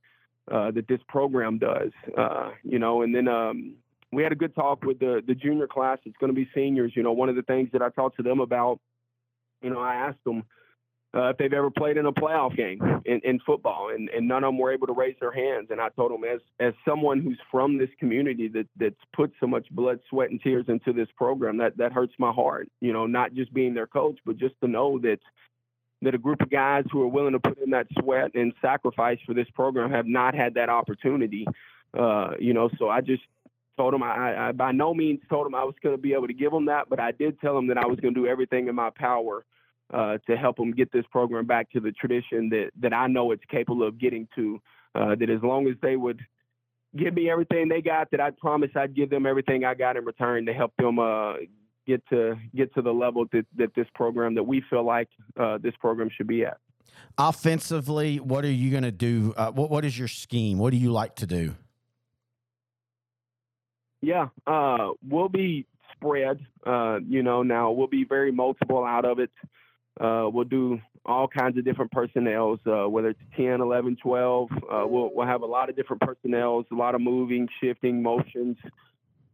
Uh, 0.51 0.69
that 0.69 0.87
this 0.87 0.99
program 1.07 1.57
does, 1.57 1.89
you 2.63 2.77
know, 2.77 3.01
and 3.01 3.15
then 3.15 3.27
um, 3.27 3.73
we 4.11 4.23
had 4.23 4.31
a 4.31 4.35
good 4.35 4.55
talk 4.55 4.83
with 4.83 4.99
the 4.99 5.21
the 5.25 5.35
junior 5.35 5.67
class. 5.67 5.99
It's 6.05 6.17
going 6.17 6.33
to 6.33 6.35
be 6.35 6.49
seniors. 6.53 6.93
You 6.95 7.03
know, 7.03 7.11
one 7.11 7.29
of 7.29 7.35
the 7.35 7.43
things 7.43 7.69
that 7.73 7.81
I 7.81 7.89
talked 7.89 8.17
to 8.17 8.23
them 8.23 8.39
about, 8.39 8.79
you 9.61 9.69
know, 9.69 9.79
I 9.79 9.95
asked 9.95 10.23
them 10.25 10.43
uh, 11.15 11.29
if 11.29 11.37
they've 11.37 11.53
ever 11.53 11.71
played 11.71 11.95
in 11.97 12.05
a 12.05 12.11
playoff 12.11 12.55
game 12.57 12.81
in, 13.05 13.21
in 13.23 13.39
football, 13.45 13.89
and, 13.93 14.09
and 14.09 14.27
none 14.27 14.43
of 14.43 14.49
them 14.49 14.57
were 14.57 14.73
able 14.73 14.87
to 14.87 14.93
raise 14.93 15.15
their 15.21 15.31
hands. 15.31 15.67
And 15.69 15.79
I 15.79 15.89
told 15.89 16.11
them, 16.11 16.23
as 16.25 16.41
as 16.59 16.73
someone 16.87 17.21
who's 17.21 17.39
from 17.49 17.77
this 17.77 17.89
community 17.99 18.49
that 18.49 18.67
that's 18.77 18.95
put 19.13 19.31
so 19.39 19.47
much 19.47 19.67
blood, 19.71 19.99
sweat, 20.09 20.29
and 20.29 20.41
tears 20.41 20.65
into 20.67 20.91
this 20.91 21.07
program, 21.15 21.57
that 21.57 21.77
that 21.77 21.93
hurts 21.93 22.13
my 22.19 22.31
heart. 22.31 22.69
You 22.81 22.91
know, 22.91 23.05
not 23.05 23.33
just 23.33 23.53
being 23.53 23.73
their 23.73 23.87
coach, 23.87 24.19
but 24.25 24.37
just 24.37 24.55
to 24.61 24.67
know 24.67 24.99
that 24.99 25.19
that 26.01 26.13
a 26.13 26.17
group 26.17 26.41
of 26.41 26.49
guys 26.49 26.83
who 26.91 27.01
are 27.01 27.07
willing 27.07 27.33
to 27.33 27.39
put 27.39 27.59
in 27.59 27.69
that 27.71 27.87
sweat 27.99 28.31
and 28.35 28.53
sacrifice 28.61 29.17
for 29.25 29.33
this 29.33 29.47
program 29.55 29.91
have 29.91 30.05
not 30.05 30.35
had 30.35 30.55
that 30.55 30.69
opportunity. 30.69 31.47
Uh, 31.97 32.31
you 32.39 32.53
know, 32.53 32.69
so 32.77 32.89
I 32.89 32.99
just 32.99 33.23
told 33.77 33.93
him 33.93 34.03
I, 34.03 34.49
I 34.49 34.51
by 34.51 34.71
no 34.71 34.93
means 34.93 35.19
told 35.29 35.47
him 35.47 35.55
I 35.55 35.63
was 35.63 35.75
going 35.81 35.95
to 35.95 36.01
be 36.01 36.13
able 36.13 36.27
to 36.27 36.33
give 36.33 36.53
him 36.53 36.65
that, 36.65 36.89
but 36.89 36.99
I 36.99 37.11
did 37.11 37.39
tell 37.39 37.57
him 37.57 37.67
that 37.67 37.77
I 37.77 37.85
was 37.85 37.99
going 37.99 38.13
to 38.13 38.19
do 38.21 38.27
everything 38.27 38.67
in 38.67 38.75
my 38.75 38.89
power 38.95 39.45
uh, 39.93 40.17
to 40.27 40.35
help 40.35 40.59
him 40.59 40.71
get 40.71 40.91
this 40.91 41.05
program 41.11 41.45
back 41.45 41.71
to 41.71 41.79
the 41.79 41.91
tradition 41.91 42.49
that 42.49 42.71
that 42.81 42.93
I 42.93 43.07
know 43.07 43.31
it's 43.31 43.43
capable 43.49 43.87
of 43.87 43.99
getting 43.99 44.27
to. 44.35 44.61
Uh, 44.95 45.13
that 45.13 45.29
as 45.29 45.41
long 45.43 45.67
as 45.67 45.75
they 45.81 45.97
would 45.97 46.21
give 46.95 47.13
me 47.13 47.29
everything 47.29 47.67
they 47.67 47.81
got, 47.81 48.09
that 48.11 48.21
I 48.21 48.31
promised 48.31 48.77
I'd 48.77 48.95
give 48.95 49.09
them 49.09 49.25
everything 49.25 49.65
I 49.65 49.73
got 49.73 49.97
in 49.97 50.05
return 50.05 50.45
to 50.45 50.53
help 50.53 50.71
them 50.77 50.99
uh, 50.99 51.33
get 51.85 52.01
to 52.09 52.35
get 52.55 52.73
to 52.75 52.81
the 52.81 52.93
level 52.93 53.25
that, 53.31 53.45
that 53.57 53.75
this 53.75 53.87
program 53.93 54.35
that 54.35 54.43
we 54.43 54.63
feel 54.69 54.85
like 54.85 55.09
uh, 55.39 55.57
this 55.57 55.73
program 55.79 56.09
should 56.15 56.27
be 56.27 56.45
at. 56.45 56.57
Offensively, 57.17 58.19
what 58.19 58.45
are 58.45 58.51
you 58.51 58.71
going 58.71 58.83
to 58.83 58.91
do? 58.91 59.33
Uh, 59.35 59.51
what 59.51 59.69
what 59.69 59.85
is 59.85 59.97
your 59.97 60.07
scheme? 60.07 60.57
What 60.57 60.71
do 60.71 60.77
you 60.77 60.91
like 60.91 61.15
to 61.15 61.27
do? 61.27 61.55
Yeah, 64.01 64.27
uh, 64.45 64.89
we'll 65.07 65.29
be 65.29 65.65
spread. 65.93 66.39
Uh, 66.65 66.99
you 67.07 67.23
know, 67.23 67.43
now 67.43 67.71
we'll 67.71 67.87
be 67.87 68.03
very 68.03 68.31
multiple 68.31 68.83
out 68.83 69.05
of 69.05 69.19
it. 69.19 69.31
Uh, 69.99 70.29
we'll 70.31 70.43
do 70.43 70.79
all 71.05 71.27
kinds 71.27 71.57
of 71.57 71.65
different 71.65 71.91
personnels, 71.91 72.59
uh, 72.65 72.89
whether 72.89 73.09
it's 73.09 73.19
10, 73.37 73.61
11, 73.61 73.97
12. 74.01 74.49
Uh, 74.51 74.83
we'll, 74.85 75.11
we'll 75.13 75.27
have 75.27 75.41
a 75.41 75.45
lot 75.45 75.69
of 75.69 75.75
different 75.75 76.01
personnels, 76.01 76.65
a 76.71 76.75
lot 76.75 76.95
of 76.95 77.01
moving, 77.01 77.47
shifting 77.61 78.01
motions, 78.01 78.57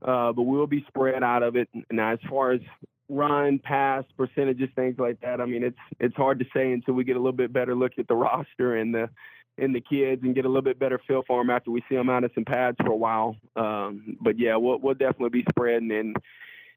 uh, 0.01 0.31
but 0.33 0.43
we'll 0.43 0.67
be 0.67 0.83
spread 0.87 1.23
out 1.23 1.43
of 1.43 1.55
it. 1.55 1.69
Now, 1.91 2.13
as 2.13 2.19
far 2.29 2.51
as 2.51 2.61
run, 3.09 3.59
pass, 3.59 4.03
percentages, 4.17 4.69
things 4.75 4.95
like 4.99 5.21
that, 5.21 5.39
I 5.41 5.45
mean, 5.45 5.63
it's 5.63 5.77
it's 5.99 6.15
hard 6.15 6.39
to 6.39 6.45
say 6.53 6.71
until 6.71 6.93
we 6.93 7.03
get 7.03 7.15
a 7.15 7.19
little 7.19 7.31
bit 7.31 7.53
better 7.53 7.75
look 7.75 7.93
at 7.97 8.07
the 8.07 8.15
roster 8.15 8.75
and 8.75 8.93
the 8.93 9.09
in 9.57 9.73
the 9.73 9.81
kids 9.81 10.21
and 10.23 10.33
get 10.33 10.45
a 10.45 10.47
little 10.47 10.61
bit 10.61 10.79
better 10.79 10.99
feel 11.07 11.23
for 11.27 11.39
them 11.39 11.49
after 11.49 11.71
we 11.71 11.83
see 11.87 11.95
them 11.95 12.09
out 12.09 12.23
of 12.23 12.31
some 12.33 12.45
pads 12.45 12.77
for 12.79 12.91
a 12.91 12.95
while. 12.95 13.35
Um, 13.55 14.17
but 14.21 14.39
yeah, 14.39 14.55
we'll, 14.55 14.79
we'll 14.79 14.93
definitely 14.93 15.41
be 15.41 15.45
spreading 15.49 15.91
and 15.91 16.15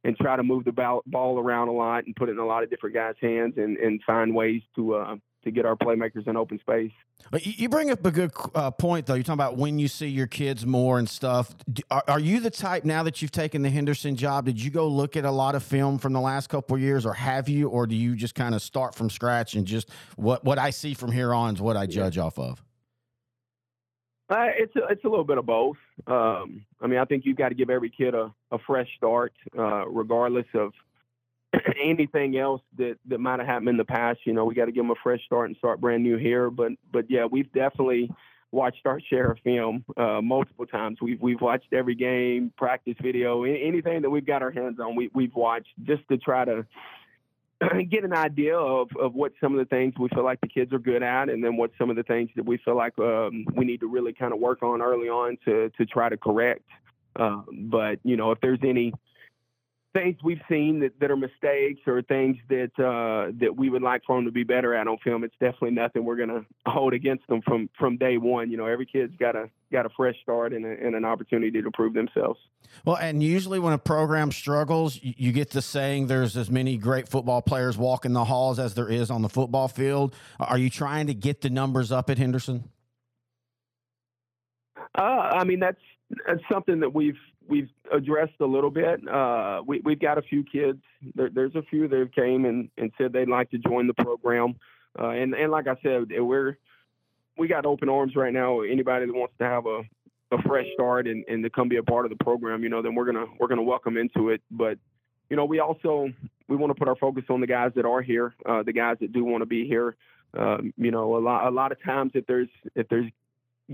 and 0.05 0.17
try 0.19 0.37
to 0.37 0.43
move 0.43 0.65
the 0.65 0.73
ball, 0.73 1.03
ball 1.07 1.39
around 1.39 1.69
a 1.69 1.73
lot 1.73 2.05
and 2.05 2.15
put 2.15 2.29
it 2.29 2.33
in 2.33 2.39
a 2.39 2.45
lot 2.45 2.63
of 2.63 2.69
different 2.69 2.95
guys' 2.95 3.15
hands 3.23 3.55
and, 3.57 3.79
and 3.79 4.03
find 4.07 4.35
ways 4.35 4.61
to 4.77 4.95
uh, 4.95 5.17
to 5.45 5.51
get 5.51 5.65
our 5.65 5.77
playmakers 5.77 6.27
in 6.27 6.37
open 6.37 6.59
space. 6.59 6.93
You 7.41 7.69
bring 7.69 7.91
up 7.91 8.05
a 8.05 8.11
good 8.11 8.33
uh, 8.55 8.71
point, 8.71 9.07
though. 9.07 9.15
You're 9.15 9.23
talking 9.23 9.35
about 9.35 9.57
when 9.57 9.79
you 9.79 9.89
see 9.89 10.09
your 10.09 10.27
kids 10.27 10.67
more 10.67 10.99
and 10.99 11.09
stuff. 11.09 11.55
Are, 11.91 12.05
are, 12.09 12.21
you 12.21 12.41
the 12.41 12.51
type 12.51 12.85
now 12.85 13.03
that 13.05 13.23
you've 13.23 13.31
taken 13.31 13.63
the 13.63 13.71
Henderson 13.71 14.17
job? 14.17 14.45
Did 14.47 14.63
you 14.63 14.71
go 14.71 14.89
look 14.89 15.17
at 15.17 15.25
a 15.25 15.31
lot 15.31 15.55
of 15.55 15.63
film 15.63 15.99
from 15.99 16.13
the 16.13 16.21
last 16.21 16.49
couple 16.49 16.77
years, 16.77 17.07
or 17.07 17.15
have 17.15 17.49
you, 17.49 17.69
or 17.69 17.87
do 17.87 17.95
you 17.95 18.17
just 18.17 18.35
kind 18.35 18.55
of 18.55 18.63
start 18.63 18.95
from 18.95 19.09
scratch 19.09 19.55
and 19.55 19.67
just 19.67 19.91
what 20.17 20.45
what 20.45 20.59
I 20.59 20.71
see 20.71 20.95
from 20.95 21.13
here 21.13 21.33
on 21.33 21.55
is 21.55 21.63
what 21.63 21.77
I 21.77 21.87
judge 21.87 22.17
yeah. 22.17 22.25
off 22.25 22.39
of? 22.39 22.63
Uh, 24.29 24.47
it's 24.57 24.75
a, 24.77 24.81
it's 24.91 25.05
a 25.05 25.09
little 25.09 25.25
bit 25.25 25.39
of 25.39 25.45
both. 25.45 25.77
Um, 26.07 26.65
I 26.81 26.87
mean, 26.87 26.99
I 26.99 27.05
think 27.05 27.25
you've 27.27 27.37
got 27.37 27.51
to 27.51 27.55
give 27.55 27.69
every 27.69 27.91
kid 27.91 28.15
a, 28.15 28.33
a 28.51 28.59
fresh 28.67 28.89
start, 28.97 29.35
uh, 29.57 29.87
regardless 29.87 30.47
of 30.55 30.73
anything 31.83 32.37
else 32.37 32.63
that, 32.79 32.97
that 33.07 33.19
might 33.19 33.39
have 33.39 33.49
happened 33.49 33.69
in 33.69 33.77
the 33.77 33.85
past. 33.85 34.21
You 34.25 34.33
know, 34.33 34.45
we 34.45 34.55
got 34.55 34.67
to 34.67 34.73
give 34.73 34.85
them 34.85 34.91
a 34.91 35.01
fresh 35.03 35.25
start 35.25 35.49
and 35.49 35.57
start 35.57 35.81
brand 35.81 36.03
new 36.03 36.17
here. 36.17 36.51
But 36.51 36.73
but 36.93 37.11
yeah, 37.11 37.27
we've 37.27 37.53
definitely 37.53 38.11
watched 38.51 38.87
our 38.87 39.01
share 39.01 39.33
of 39.33 39.39
film 39.45 39.85
uh, 39.97 40.21
multiple 40.23 40.67
times. 40.67 40.99
We've 41.03 41.21
we've 41.21 41.41
watched 41.41 41.73
every 41.73 41.95
game, 41.95 42.53
practice 42.57 42.95
video, 43.03 43.45
anything 43.45 44.03
that 44.03 44.11
we've 44.11 44.27
got 44.27 44.43
our 44.43 44.51
hands 44.51 44.79
on. 44.81 44.97
We 44.97 45.11
we've 45.13 45.35
watched 45.35 45.73
just 45.83 46.07
to 46.09 46.17
try 46.17 46.45
to 46.45 46.67
get 47.89 48.05
an 48.05 48.15
idea 48.15 48.57
of, 48.57 48.89
of 49.01 49.15
what 49.15 49.33
some 49.41 49.53
of 49.53 49.59
the 49.59 49.65
things 49.65 49.95
we 49.99 50.09
feel 50.09 50.25
like 50.25 50.41
the 50.41 50.49
kids 50.49 50.73
are 50.73 50.79
good 50.79 51.03
at, 51.03 51.29
and 51.29 51.43
then 51.43 51.57
what 51.57 51.71
some 51.79 51.91
of 51.91 51.97
the 51.97 52.03
things 52.03 52.31
that 52.37 52.45
we 52.45 52.59
feel 52.59 52.77
like 52.77 52.99
um, 52.99 53.47
we 53.55 53.65
need 53.65 53.81
to 53.81 53.89
really 53.89 54.13
kind 54.13 54.33
of 54.33 54.39
work 54.39 54.63
on 54.63 54.81
early 54.81 55.09
on 55.09 55.37
to 55.45 55.71
to 55.71 55.87
try 55.87 56.09
to 56.09 56.17
correct. 56.17 56.65
Uh, 57.17 57.43
but 57.53 57.99
you 58.03 58.17
know, 58.17 58.31
if 58.31 58.41
there's 58.41 58.59
any 58.63 58.93
things 59.95 60.17
we've 60.23 60.41
seen 60.51 60.81
that, 60.81 60.93
that 61.01 61.11
are 61.11 61.17
mistakes 61.17 61.81
or 61.87 62.03
things 62.03 62.37
that 62.49 62.73
uh, 62.79 63.33
that 63.41 63.57
we 63.57 63.71
would 63.71 63.81
like 63.81 64.03
for 64.05 64.17
them 64.17 64.27
to 64.27 64.33
be 64.33 64.43
better 64.43 64.75
at 64.75 64.87
on 64.87 64.99
film, 64.99 65.25
it's 65.25 65.35
definitely 65.41 65.71
nothing 65.71 66.05
we're 66.05 66.17
going 66.17 66.29
to 66.29 66.45
hold 66.67 66.93
against 66.93 67.27
them 67.29 67.41
from 67.43 67.71
from 67.79 67.97
day 67.97 68.19
one. 68.19 68.51
You 68.51 68.57
know, 68.59 68.67
every 68.67 68.85
kid's 68.85 69.15
got 69.17 69.37
a 69.37 69.49
got 69.73 69.87
a 69.87 69.89
fresh 69.97 70.17
start 70.23 70.53
and, 70.53 70.67
a, 70.67 70.69
and 70.69 70.95
an 70.95 71.05
opportunity 71.05 71.63
to 71.63 71.71
prove 71.71 71.95
themselves. 71.95 72.39
Well, 72.85 72.97
and 72.97 73.23
usually 73.23 73.59
when 73.59 73.73
a 73.73 73.79
program 73.79 74.33
struggles, 74.33 75.01
you, 75.03 75.15
you 75.17 75.33
get 75.33 75.51
the 75.51 75.63
saying 75.63 76.09
there's 76.09 76.37
as 76.37 76.51
many 76.51 76.77
great 76.77 77.09
football 77.09 77.41
players 77.41 77.79
walking 77.79 78.13
the 78.13 78.25
halls 78.25 78.59
as 78.59 78.75
there 78.75 78.89
is 78.89 79.11
on 79.11 79.23
the 79.23 79.29
football 79.29 79.69
field. 79.69 80.15
Are 80.39 80.59
you 80.59 80.71
trying 80.71 81.07
to 81.07 81.15
get 81.15 81.41
the 81.41 81.51
numbers 81.51 81.93
up 81.93 82.11
at 82.11 82.19
Henderson? 82.19 82.71
Uh, 84.97 85.01
I 85.03 85.45
mean, 85.45 85.61
that's 85.61 85.81
that's 86.27 86.43
something 86.51 86.81
that 86.81 86.95
we've 86.95 87.19
we've 87.49 87.69
addressed 87.93 88.41
a 88.41 88.47
little 88.47 88.71
bit. 88.71 89.07
Uh, 89.07 89.63
we, 89.67 89.81
we've 89.85 90.01
got 90.01 90.19
a 90.19 90.23
few 90.23 90.45
kids. 90.45 90.79
There, 91.15 91.31
there's 91.31 91.55
a 91.55 91.63
few 91.63 91.89
that 91.89 91.99
have 91.99 92.13
came 92.13 92.45
and, 92.45 92.69
and 92.79 92.93
said 92.99 93.13
they'd 93.13 93.29
like 93.29 93.51
to 93.51 93.59
join 93.59 93.87
the 93.87 93.95
program. 93.95 94.57
Uh, 94.99 95.09
and 95.09 95.35
and 95.35 95.51
like 95.51 95.67
I 95.67 95.77
said, 95.83 96.07
we're 96.11 96.57
we 97.37 97.49
got 97.49 97.67
open 97.67 97.89
arms 97.89 98.15
right 98.15 98.33
now. 98.33 98.61
Anybody 98.61 99.07
that 99.07 99.15
wants 99.15 99.35
to 99.39 99.45
have 99.45 99.67
a, 99.67 99.83
a 100.31 100.43
fresh 100.47 100.67
start 100.75 101.07
and, 101.07 101.25
and 101.29 101.43
to 101.43 101.51
come 101.51 101.69
be 101.69 101.77
a 101.77 101.83
part 101.83 102.07
of 102.07 102.17
the 102.17 102.25
program, 102.25 102.63
you 102.63 102.69
know, 102.69 102.81
then 102.81 102.95
we're 102.95 103.07
gonna 103.07 103.27
we're 103.39 103.49
gonna 103.49 103.63
welcome 103.63 103.97
into 103.97 104.31
it. 104.31 104.41
But 104.51 104.79
you 105.31 105.37
know, 105.37 105.45
we 105.45 105.59
also 105.59 106.09
we 106.49 106.57
want 106.57 106.71
to 106.71 106.79
put 106.79 106.89
our 106.89 106.97
focus 106.97 107.25
on 107.29 107.41
the 107.41 107.47
guys 107.47 107.73
that 107.75 107.85
are 107.85 108.03
here, 108.03 108.35
uh, 108.47 108.63
the 108.63 108.73
guys 108.73 108.97
that 109.01 109.13
do 109.13 109.25
want 109.25 109.43
to 109.43 109.47
be 109.47 109.67
here. 109.67 109.97
Um, 110.39 110.73
you 110.77 110.91
know, 110.91 111.17
a 111.17 111.19
lot 111.19 111.47
a 111.47 111.51
lot 111.51 111.73
of 111.73 111.83
times 111.83 112.13
if 112.15 112.27
there's 112.27 112.49
if 112.75 112.89
there's 112.89 113.11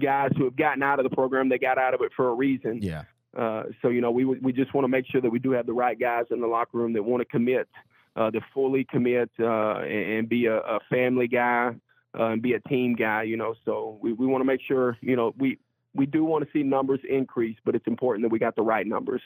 guys 0.01 0.31
who 0.37 0.45
have 0.45 0.57
gotten 0.57 0.83
out 0.83 0.99
of 0.99 1.05
the 1.09 1.15
program, 1.15 1.49
they 1.49 1.59
got 1.59 1.79
out 1.79 1.95
of 1.95 2.01
it 2.03 2.13
for 2.17 2.29
a 2.29 2.35
reason. 2.35 2.81
Yeah. 2.83 3.05
Uh, 3.37 3.65
so 3.81 3.89
you 3.89 4.01
know, 4.01 4.11
we 4.11 4.25
we 4.25 4.53
just 4.53 4.75
want 4.75 4.85
to 4.85 4.89
make 4.89 5.07
sure 5.07 5.21
that 5.21 5.31
we 5.31 5.39
do 5.39 5.53
have 5.53 5.67
the 5.67 5.73
right 5.73 5.99
guys 5.99 6.25
in 6.31 6.41
the 6.41 6.47
locker 6.47 6.79
room 6.79 6.93
that 6.95 7.03
want 7.03 7.21
to 7.21 7.25
commit, 7.25 7.69
uh, 8.17 8.31
to 8.31 8.41
fully 8.53 8.85
commit 8.85 9.31
uh, 9.39 9.79
and, 9.79 10.29
be 10.29 10.47
a, 10.47 10.59
a 10.59 10.81
family 10.91 11.29
guy 11.29 11.75
uh, 12.19 12.25
and 12.25 12.43
be 12.43 12.55
a 12.55 12.61
team 12.61 12.95
guy. 12.95 13.23
You 13.23 13.37
know, 13.37 13.55
so 13.65 13.99
we, 14.03 14.13
we 14.13 14.27
want 14.27 14.41
to 14.41 14.47
make 14.47 14.61
sure 14.67 14.99
you 15.01 15.15
know 15.15 15.33
we 15.39 15.59
we 15.95 16.07
do 16.07 16.25
want 16.25 16.45
to 16.45 16.51
see 16.53 16.63
numbers 16.63 17.01
increase, 17.09 17.57
but 17.65 17.75
it's 17.75 17.87
important 17.87 18.25
that 18.25 18.33
we 18.33 18.39
got 18.39 18.57
the 18.57 18.63
right 18.63 18.87
numbers. 18.87 19.23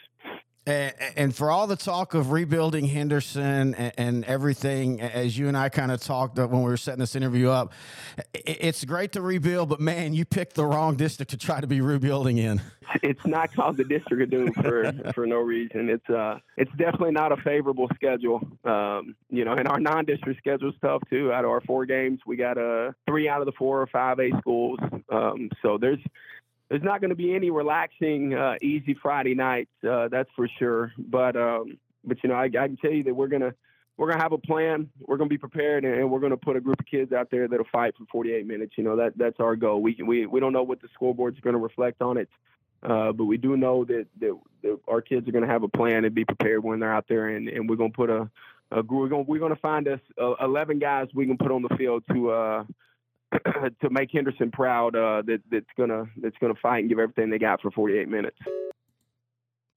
And, 0.67 0.93
and, 1.15 1.35
for 1.35 1.51
all 1.51 1.67
the 1.67 1.75
talk 1.75 2.15
of 2.15 2.31
rebuilding 2.31 2.85
Henderson 2.85 3.75
and, 3.75 3.93
and, 3.97 4.25
everything, 4.25 4.99
as 4.99 5.37
you 5.37 5.47
and 5.47 5.55
I 5.55 5.69
kind 5.69 5.91
of 5.91 6.01
talked 6.01 6.37
when 6.37 6.49
we 6.49 6.63
were 6.63 6.75
setting 6.75 7.01
this 7.01 7.15
interview 7.15 7.49
up, 7.49 7.71
it's 8.33 8.83
great 8.83 9.11
to 9.11 9.21
rebuild, 9.21 9.69
but 9.69 9.79
man, 9.79 10.15
you 10.15 10.25
picked 10.25 10.55
the 10.55 10.65
wrong 10.65 10.95
district 10.95 11.29
to 11.31 11.37
try 11.37 11.61
to 11.61 11.67
be 11.67 11.81
rebuilding 11.81 12.39
in. 12.39 12.61
It's 13.03 13.25
not 13.25 13.53
called 13.53 13.77
the 13.77 13.83
District 13.83 14.23
of 14.23 14.29
Doom 14.29 14.53
for 14.53 14.91
for 15.15 15.25
no 15.25 15.37
reason. 15.37 15.89
It's 15.89 16.09
uh, 16.09 16.39
it's 16.57 16.71
definitely 16.71 17.11
not 17.11 17.31
a 17.31 17.37
favorable 17.37 17.89
schedule. 17.95 18.41
Um, 18.63 19.15
you 19.29 19.43
know, 19.43 19.53
and 19.53 19.67
our 19.67 19.79
non-district 19.79 20.39
schedule 20.39 20.69
is 20.69 20.75
tough 20.81 21.01
too. 21.09 21.31
Out 21.31 21.45
of 21.45 21.51
our 21.51 21.61
four 21.61 21.85
games, 21.85 22.21
we 22.25 22.35
got 22.37 22.57
uh, 22.57 22.91
three 23.07 23.27
out 23.27 23.41
of 23.41 23.47
the 23.47 23.53
four 23.53 23.81
or 23.81 23.87
five 23.87 24.19
A 24.19 24.31
schools. 24.39 24.79
Um, 25.09 25.49
so 25.61 25.77
there's 25.77 25.99
there's 26.69 26.83
not 26.83 26.99
going 26.99 27.09
to 27.09 27.15
be 27.15 27.35
any 27.35 27.51
relaxing, 27.51 28.33
uh, 28.33 28.55
easy 28.61 28.95
Friday 29.01 29.35
nights. 29.35 29.71
Uh, 29.87 30.07
that's 30.07 30.29
for 30.35 30.47
sure. 30.59 30.93
But 30.97 31.35
um, 31.35 31.77
but 32.03 32.23
you 32.23 32.29
know, 32.29 32.35
I, 32.35 32.45
I, 32.45 32.49
can 32.49 32.77
tell 32.77 32.91
you 32.91 33.03
that 33.03 33.13
we're 33.13 33.27
gonna 33.27 33.53
we're 33.97 34.09
gonna 34.09 34.23
have 34.23 34.31
a 34.31 34.37
plan. 34.37 34.89
We're 34.99 35.17
gonna 35.17 35.29
be 35.29 35.37
prepared, 35.37 35.85
and, 35.85 36.09
we're 36.09 36.19
gonna 36.19 36.37
put 36.37 36.55
a 36.55 36.61
group 36.61 36.79
of 36.79 36.85
kids 36.85 37.11
out 37.13 37.29
there 37.29 37.47
that'll 37.47 37.65
fight 37.71 37.93
for 37.97 38.05
48 38.11 38.47
minutes. 38.47 38.73
You 38.77 38.83
know, 38.83 38.95
that 38.95 39.13
that's 39.15 39.39
our 39.39 39.55
goal. 39.55 39.81
We 39.81 39.97
we 40.03 40.25
we 40.25 40.39
don't 40.39 40.53
know 40.53 40.63
what 40.63 40.81
the 40.81 40.87
scoreboard's 40.93 41.39
going 41.39 41.55
to 41.55 41.59
reflect 41.59 42.01
on 42.01 42.17
it. 42.17 42.29
Uh, 42.83 43.11
but 43.11 43.25
we 43.25 43.35
do 43.35 43.57
know 43.57 43.83
that, 43.83 44.05
that, 44.19 44.37
that 44.61 44.77
our 44.87 45.01
kids 45.01 45.27
are 45.27 45.31
going 45.31 45.43
to 45.43 45.49
have 45.49 45.63
a 45.63 45.67
plan 45.67 46.05
and 46.05 46.13
be 46.13 46.23
prepared 46.23 46.63
when 46.63 46.79
they're 46.79 46.93
out 46.93 47.05
there, 47.09 47.29
and, 47.29 47.47
and 47.47 47.67
we're 47.67 47.75
going 47.75 47.91
to 47.91 47.95
put 47.95 48.11
a, 48.11 48.29
a 48.71 48.83
we're 48.83 49.07
going 49.07 49.25
we're 49.27 49.39
going 49.39 49.53
to 49.53 49.59
find 49.59 49.87
us 49.87 49.99
uh, 50.21 50.33
11 50.41 50.77
guys 50.77 51.07
we 51.15 51.25
can 51.25 51.37
put 51.37 51.51
on 51.51 51.63
the 51.63 51.75
field 51.77 52.03
to 52.11 52.29
uh, 52.29 52.63
to 53.81 53.89
make 53.89 54.11
Henderson 54.11 54.51
proud 54.51 54.95
uh, 54.95 55.21
that 55.25 55.39
that's 55.51 55.65
gonna 55.77 56.05
that's 56.21 56.37
gonna 56.39 56.55
fight 56.61 56.79
and 56.79 56.89
give 56.89 56.99
everything 56.99 57.29
they 57.29 57.39
got 57.39 57.61
for 57.61 57.71
48 57.71 58.07
minutes. 58.07 58.37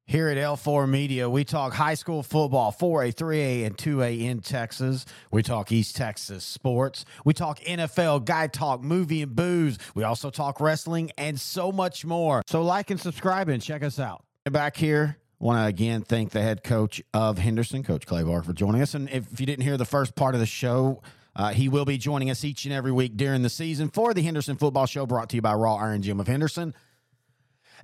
Here 0.08 0.30
at 0.30 0.38
L4 0.38 0.88
Media, 0.88 1.28
we 1.28 1.44
talk 1.44 1.74
high 1.74 1.92
school 1.92 2.22
football, 2.22 2.72
4A, 2.72 3.14
3A, 3.14 3.66
and 3.66 3.76
2A 3.76 4.22
in 4.22 4.40
Texas. 4.40 5.04
We 5.30 5.42
talk 5.42 5.70
East 5.70 5.96
Texas 5.96 6.44
sports. 6.44 7.04
We 7.26 7.34
talk 7.34 7.60
NFL, 7.60 8.24
guy 8.24 8.46
talk, 8.46 8.82
movie 8.82 9.20
and 9.20 9.36
booze. 9.36 9.76
We 9.94 10.04
also 10.04 10.30
talk 10.30 10.62
wrestling 10.62 11.10
and 11.18 11.38
so 11.38 11.70
much 11.70 12.06
more. 12.06 12.42
So 12.46 12.62
like 12.62 12.90
and 12.90 12.98
subscribe 12.98 13.50
and 13.50 13.62
check 13.62 13.82
us 13.82 13.98
out. 13.98 14.24
Back 14.50 14.78
here, 14.78 15.18
want 15.38 15.58
to 15.58 15.66
again 15.66 16.00
thank 16.00 16.30
the 16.30 16.40
head 16.40 16.64
coach 16.64 17.02
of 17.12 17.36
Henderson, 17.36 17.82
Coach 17.82 18.06
Clay 18.06 18.22
Baker, 18.22 18.42
for 18.42 18.54
joining 18.54 18.80
us. 18.80 18.94
And 18.94 19.10
if 19.10 19.38
you 19.38 19.44
didn't 19.44 19.64
hear 19.64 19.76
the 19.76 19.84
first 19.84 20.14
part 20.14 20.34
of 20.34 20.40
the 20.40 20.46
show, 20.46 21.02
uh, 21.38 21.52
he 21.52 21.68
will 21.68 21.84
be 21.84 21.96
joining 21.96 22.30
us 22.30 22.44
each 22.44 22.64
and 22.64 22.74
every 22.74 22.90
week 22.90 23.16
during 23.16 23.42
the 23.42 23.48
season 23.48 23.88
for 23.88 24.12
the 24.12 24.20
Henderson 24.20 24.56
Football 24.56 24.86
Show, 24.86 25.06
brought 25.06 25.30
to 25.30 25.36
you 25.36 25.42
by 25.42 25.54
Raw 25.54 25.76
Iron 25.76 26.02
Gym 26.02 26.18
of 26.18 26.26
Henderson. 26.26 26.74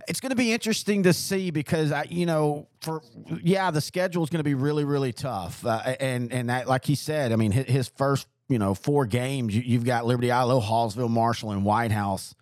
It's 0.08 0.20
going 0.20 0.30
to 0.30 0.36
be 0.36 0.52
interesting 0.52 1.04
to 1.04 1.12
see 1.12 1.52
because 1.52 1.92
I, 1.92 2.06
you 2.10 2.26
know, 2.26 2.66
for 2.80 3.00
yeah, 3.42 3.70
the 3.70 3.80
schedule 3.80 4.24
is 4.24 4.28
going 4.28 4.40
to 4.40 4.44
be 4.44 4.54
really, 4.54 4.84
really 4.84 5.12
tough, 5.12 5.64
uh, 5.64 5.78
and 6.00 6.32
and 6.32 6.50
that, 6.50 6.66
like 6.66 6.84
he 6.84 6.96
said, 6.96 7.32
I 7.32 7.36
mean, 7.36 7.52
his 7.52 7.86
first, 7.86 8.26
you 8.48 8.58
know, 8.58 8.74
four 8.74 9.06
games, 9.06 9.54
you, 9.54 9.78
have 9.78 9.84
got 9.84 10.04
Liberty-Eylau, 10.04 10.60
Hallsville, 10.60 11.08
Marshall, 11.08 11.52
and 11.52 11.64
White 11.64 11.92
House. 11.92 12.34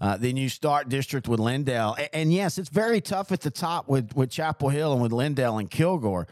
Uh, 0.00 0.16
then 0.16 0.36
you 0.36 0.48
start 0.48 0.88
district 0.88 1.28
with 1.28 1.38
Lindale, 1.38 1.96
and, 1.96 2.08
and 2.12 2.32
yes, 2.32 2.58
it's 2.58 2.68
very 2.68 3.00
tough 3.00 3.30
at 3.30 3.40
the 3.40 3.52
top 3.52 3.88
with 3.88 4.16
with 4.16 4.30
Chapel 4.30 4.68
Hill 4.68 4.92
and 4.92 5.00
with 5.00 5.12
Lindale 5.12 5.60
and 5.60 5.70
Kilgore, 5.70 6.26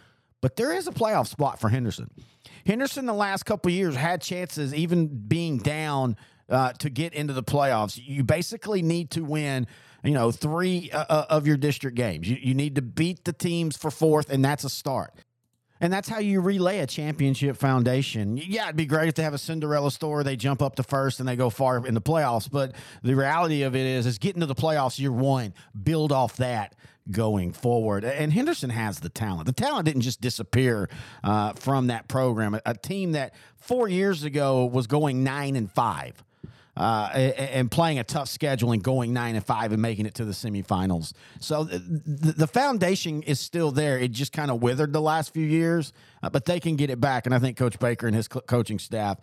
but 0.44 0.56
there 0.56 0.74
is 0.74 0.86
a 0.86 0.92
playoff 0.92 1.26
spot 1.26 1.58
for 1.58 1.70
Henderson. 1.70 2.10
Henderson, 2.66 3.06
the 3.06 3.14
last 3.14 3.44
couple 3.44 3.70
years, 3.70 3.96
had 3.96 4.20
chances, 4.20 4.74
even 4.74 5.06
being 5.06 5.56
down, 5.56 6.18
uh, 6.50 6.74
to 6.74 6.90
get 6.90 7.14
into 7.14 7.32
the 7.32 7.42
playoffs. 7.42 7.98
You 7.98 8.24
basically 8.24 8.82
need 8.82 9.10
to 9.12 9.24
win, 9.24 9.66
you 10.02 10.10
know, 10.10 10.30
three 10.30 10.90
uh, 10.90 11.06
uh, 11.08 11.26
of 11.30 11.46
your 11.46 11.56
district 11.56 11.96
games. 11.96 12.28
You, 12.28 12.36
you 12.38 12.52
need 12.52 12.74
to 12.74 12.82
beat 12.82 13.24
the 13.24 13.32
teams 13.32 13.78
for 13.78 13.90
fourth, 13.90 14.28
and 14.28 14.44
that's 14.44 14.64
a 14.64 14.68
start. 14.68 15.14
And 15.80 15.90
that's 15.90 16.10
how 16.10 16.18
you 16.18 16.42
relay 16.42 16.80
a 16.80 16.86
championship 16.86 17.56
foundation. 17.56 18.36
Yeah, 18.36 18.64
it'd 18.64 18.76
be 18.76 18.84
great 18.84 19.08
if 19.08 19.14
they 19.14 19.22
have 19.22 19.32
a 19.32 19.38
Cinderella 19.38 19.90
story. 19.90 20.24
They 20.24 20.36
jump 20.36 20.60
up 20.60 20.76
to 20.76 20.82
first 20.82 21.20
and 21.20 21.28
they 21.28 21.36
go 21.36 21.48
far 21.48 21.86
in 21.86 21.94
the 21.94 22.02
playoffs. 22.02 22.50
But 22.50 22.74
the 23.02 23.14
reality 23.14 23.62
of 23.62 23.74
it 23.74 23.86
is, 23.86 24.04
is 24.04 24.18
getting 24.18 24.40
to 24.40 24.46
the 24.46 24.54
playoffs 24.54 24.98
year 24.98 25.10
one, 25.10 25.54
build 25.82 26.12
off 26.12 26.36
that 26.36 26.74
going 27.10 27.52
forward. 27.52 28.04
And 28.04 28.32
Henderson 28.32 28.70
has 28.70 29.00
the 29.00 29.08
talent. 29.08 29.46
The 29.46 29.52
talent 29.52 29.86
didn't 29.86 30.02
just 30.02 30.20
disappear 30.20 30.88
uh, 31.22 31.52
from 31.52 31.88
that 31.88 32.08
program. 32.08 32.58
A, 32.64 32.74
team 32.74 33.12
that 33.12 33.34
four 33.56 33.88
years 33.88 34.24
ago 34.24 34.66
was 34.66 34.86
going 34.86 35.24
nine 35.24 35.56
and 35.56 35.70
five. 35.70 36.22
Uh, 36.76 37.08
and 37.14 37.70
playing 37.70 38.00
a 38.00 38.04
tough 38.04 38.28
schedule 38.28 38.72
and 38.72 38.82
going 38.82 39.12
nine 39.12 39.36
and 39.36 39.46
five 39.46 39.70
and 39.70 39.80
making 39.80 40.06
it 40.06 40.14
to 40.14 40.24
the 40.24 40.32
semifinals. 40.32 41.12
So 41.38 41.62
the, 41.62 42.34
the 42.36 42.48
foundation 42.48 43.22
is 43.22 43.38
still 43.38 43.70
there. 43.70 43.96
It 43.96 44.10
just 44.10 44.32
kind 44.32 44.50
of 44.50 44.60
withered 44.60 44.92
the 44.92 45.00
last 45.00 45.32
few 45.32 45.46
years, 45.46 45.92
uh, 46.20 46.30
but 46.30 46.46
they 46.46 46.58
can 46.58 46.74
get 46.74 46.90
it 46.90 47.00
back. 47.00 47.26
And 47.26 47.34
I 47.34 47.38
think 47.38 47.56
Coach 47.56 47.78
Baker 47.78 48.08
and 48.08 48.16
his 48.16 48.26
coaching 48.26 48.80
staff 48.80 49.18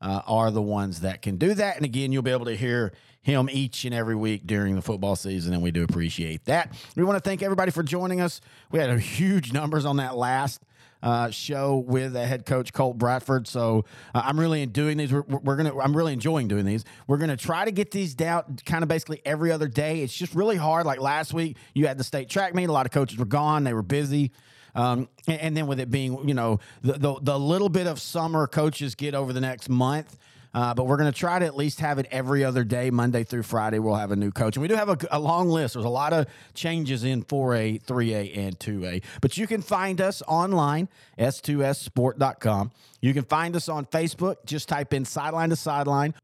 uh, 0.00 0.22
are 0.26 0.50
the 0.50 0.62
ones 0.62 1.00
that 1.00 1.22
can 1.22 1.36
do 1.36 1.54
that. 1.54 1.76
And 1.76 1.84
again, 1.84 2.12
you'll 2.12 2.22
be 2.22 2.30
able 2.30 2.46
to 2.46 2.56
hear 2.56 2.92
him 3.22 3.48
each 3.50 3.84
and 3.84 3.94
every 3.94 4.14
week 4.14 4.46
during 4.46 4.76
the 4.76 4.82
football 4.82 5.16
season, 5.16 5.52
and 5.52 5.62
we 5.62 5.72
do 5.72 5.82
appreciate 5.82 6.44
that. 6.44 6.72
We 6.94 7.02
want 7.02 7.22
to 7.22 7.28
thank 7.28 7.42
everybody 7.42 7.72
for 7.72 7.82
joining 7.82 8.20
us. 8.20 8.40
We 8.70 8.78
had 8.78 8.90
a 8.90 8.98
huge 8.98 9.52
numbers 9.52 9.84
on 9.84 9.96
that 9.96 10.16
last 10.16 10.62
uh, 11.02 11.30
show 11.30 11.76
with 11.76 12.16
uh, 12.16 12.24
head 12.24 12.46
coach 12.46 12.72
Colt 12.72 12.98
Bradford. 12.98 13.46
So 13.46 13.84
uh, 14.14 14.22
I'm 14.24 14.38
really 14.38 14.64
doing 14.66 14.96
these. 14.96 15.12
We're, 15.12 15.22
we're, 15.22 15.56
gonna. 15.56 15.76
I'm 15.78 15.96
really 15.96 16.12
enjoying 16.12 16.48
doing 16.48 16.64
these. 16.64 16.84
We're 17.06 17.18
gonna 17.18 17.36
try 17.36 17.64
to 17.64 17.70
get 17.70 17.90
these 17.90 18.14
down 18.14 18.58
kind 18.64 18.82
of 18.82 18.88
basically 18.88 19.22
every 19.24 19.52
other 19.52 19.68
day. 19.68 20.02
It's 20.02 20.14
just 20.14 20.34
really 20.34 20.56
hard. 20.56 20.86
Like 20.86 21.00
last 21.00 21.34
week, 21.34 21.56
you 21.74 21.86
had 21.86 21.98
the 21.98 22.04
state 22.04 22.28
track 22.28 22.54
meet. 22.54 22.68
A 22.68 22.72
lot 22.72 22.86
of 22.86 22.92
coaches 22.92 23.18
were 23.18 23.24
gone. 23.24 23.64
They 23.64 23.74
were 23.74 23.82
busy. 23.82 24.32
Um, 24.76 25.08
and, 25.26 25.40
and, 25.40 25.56
then 25.56 25.66
with 25.66 25.80
it 25.80 25.90
being, 25.90 26.28
you 26.28 26.34
know, 26.34 26.60
the, 26.82 26.92
the, 26.92 27.16
the 27.20 27.38
little 27.38 27.70
bit 27.70 27.86
of 27.86 28.00
summer 28.00 28.46
coaches 28.46 28.94
get 28.94 29.14
over 29.14 29.32
the 29.32 29.40
next 29.40 29.68
month. 29.68 30.16
Uh, 30.54 30.72
but 30.72 30.86
we're 30.86 30.96
going 30.96 31.12
to 31.12 31.18
try 31.18 31.38
to 31.38 31.44
at 31.44 31.54
least 31.54 31.80
have 31.80 31.98
it 31.98 32.06
every 32.10 32.42
other 32.42 32.64
day, 32.64 32.90
Monday 32.90 33.24
through 33.24 33.42
Friday. 33.42 33.78
We'll 33.78 33.96
have 33.96 34.10
a 34.10 34.16
new 34.16 34.30
coach. 34.30 34.56
And 34.56 34.62
we 34.62 34.68
do 34.68 34.74
have 34.74 34.88
a, 34.88 34.96
a, 35.10 35.18
long 35.18 35.50
list. 35.50 35.74
There's 35.74 35.84
a 35.84 35.88
lot 35.90 36.14
of 36.14 36.26
changes 36.54 37.04
in 37.04 37.24
4A, 37.24 37.84
3A, 37.84 38.38
and 38.38 38.58
2A. 38.58 39.02
But 39.20 39.36
you 39.36 39.46
can 39.46 39.60
find 39.60 40.00
us 40.00 40.22
online, 40.26 40.88
s2ssport.com. 41.18 42.70
You 43.02 43.12
can 43.12 43.24
find 43.24 43.54
us 43.54 43.68
on 43.68 43.84
Facebook. 43.84 44.36
Just 44.46 44.68
type 44.70 44.94
in 44.94 45.04
sideline 45.04 45.50
to 45.50 45.56
sideline 45.56 46.14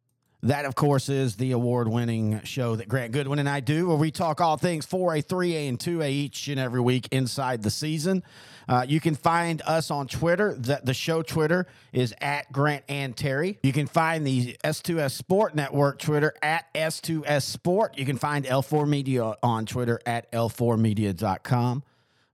that, 0.43 0.65
of 0.65 0.75
course, 0.75 1.09
is 1.09 1.37
the 1.37 1.53
award 1.53 1.87
winning 1.87 2.41
show 2.43 2.75
that 2.77 2.89
Grant 2.89 3.13
Goodwin 3.13 3.39
and 3.39 3.49
I 3.49 3.61
do, 3.61 3.89
where 3.89 3.97
we 3.97 4.11
talk 4.11 4.41
all 4.41 4.57
things 4.57 4.87
4A, 4.87 5.25
3A, 5.25 5.69
and 5.69 5.79
2A 5.79 6.11
each 6.11 6.49
and 6.49 6.59
every 6.59 6.81
week 6.81 7.09
inside 7.13 7.63
the 7.63 7.71
season. 7.71 8.25
Uh, 8.69 8.85
you 8.89 9.01
can 9.01 9.15
find 9.15 9.63
us 9.67 9.91
on 9.91 10.09
Twitter. 10.09 10.55
The, 10.55 10.81
the 10.83 10.95
show 10.95 11.23
Twitter 11.23 11.67
is 11.93 12.15
at 12.21 12.51
Grant 12.53 12.85
and 12.89 13.17
Terry. 13.17 13.59
You 13.63 13.73
can 13.73 13.87
find 13.87 14.27
the 14.27 14.57
S2S 14.65 15.13
Sport 15.13 15.55
Network 15.55 16.01
Twitter 16.01 16.35
at 16.43 16.73
S2S 16.75 17.43
Sport. 17.43 17.97
You 17.97 18.05
can 18.05 18.17
find 18.17 18.45
L4 18.45 18.89
Media 18.89 19.37
on 19.43 19.67
Twitter 19.67 20.01
at 20.07 20.31
L4Media.com. 20.33 21.85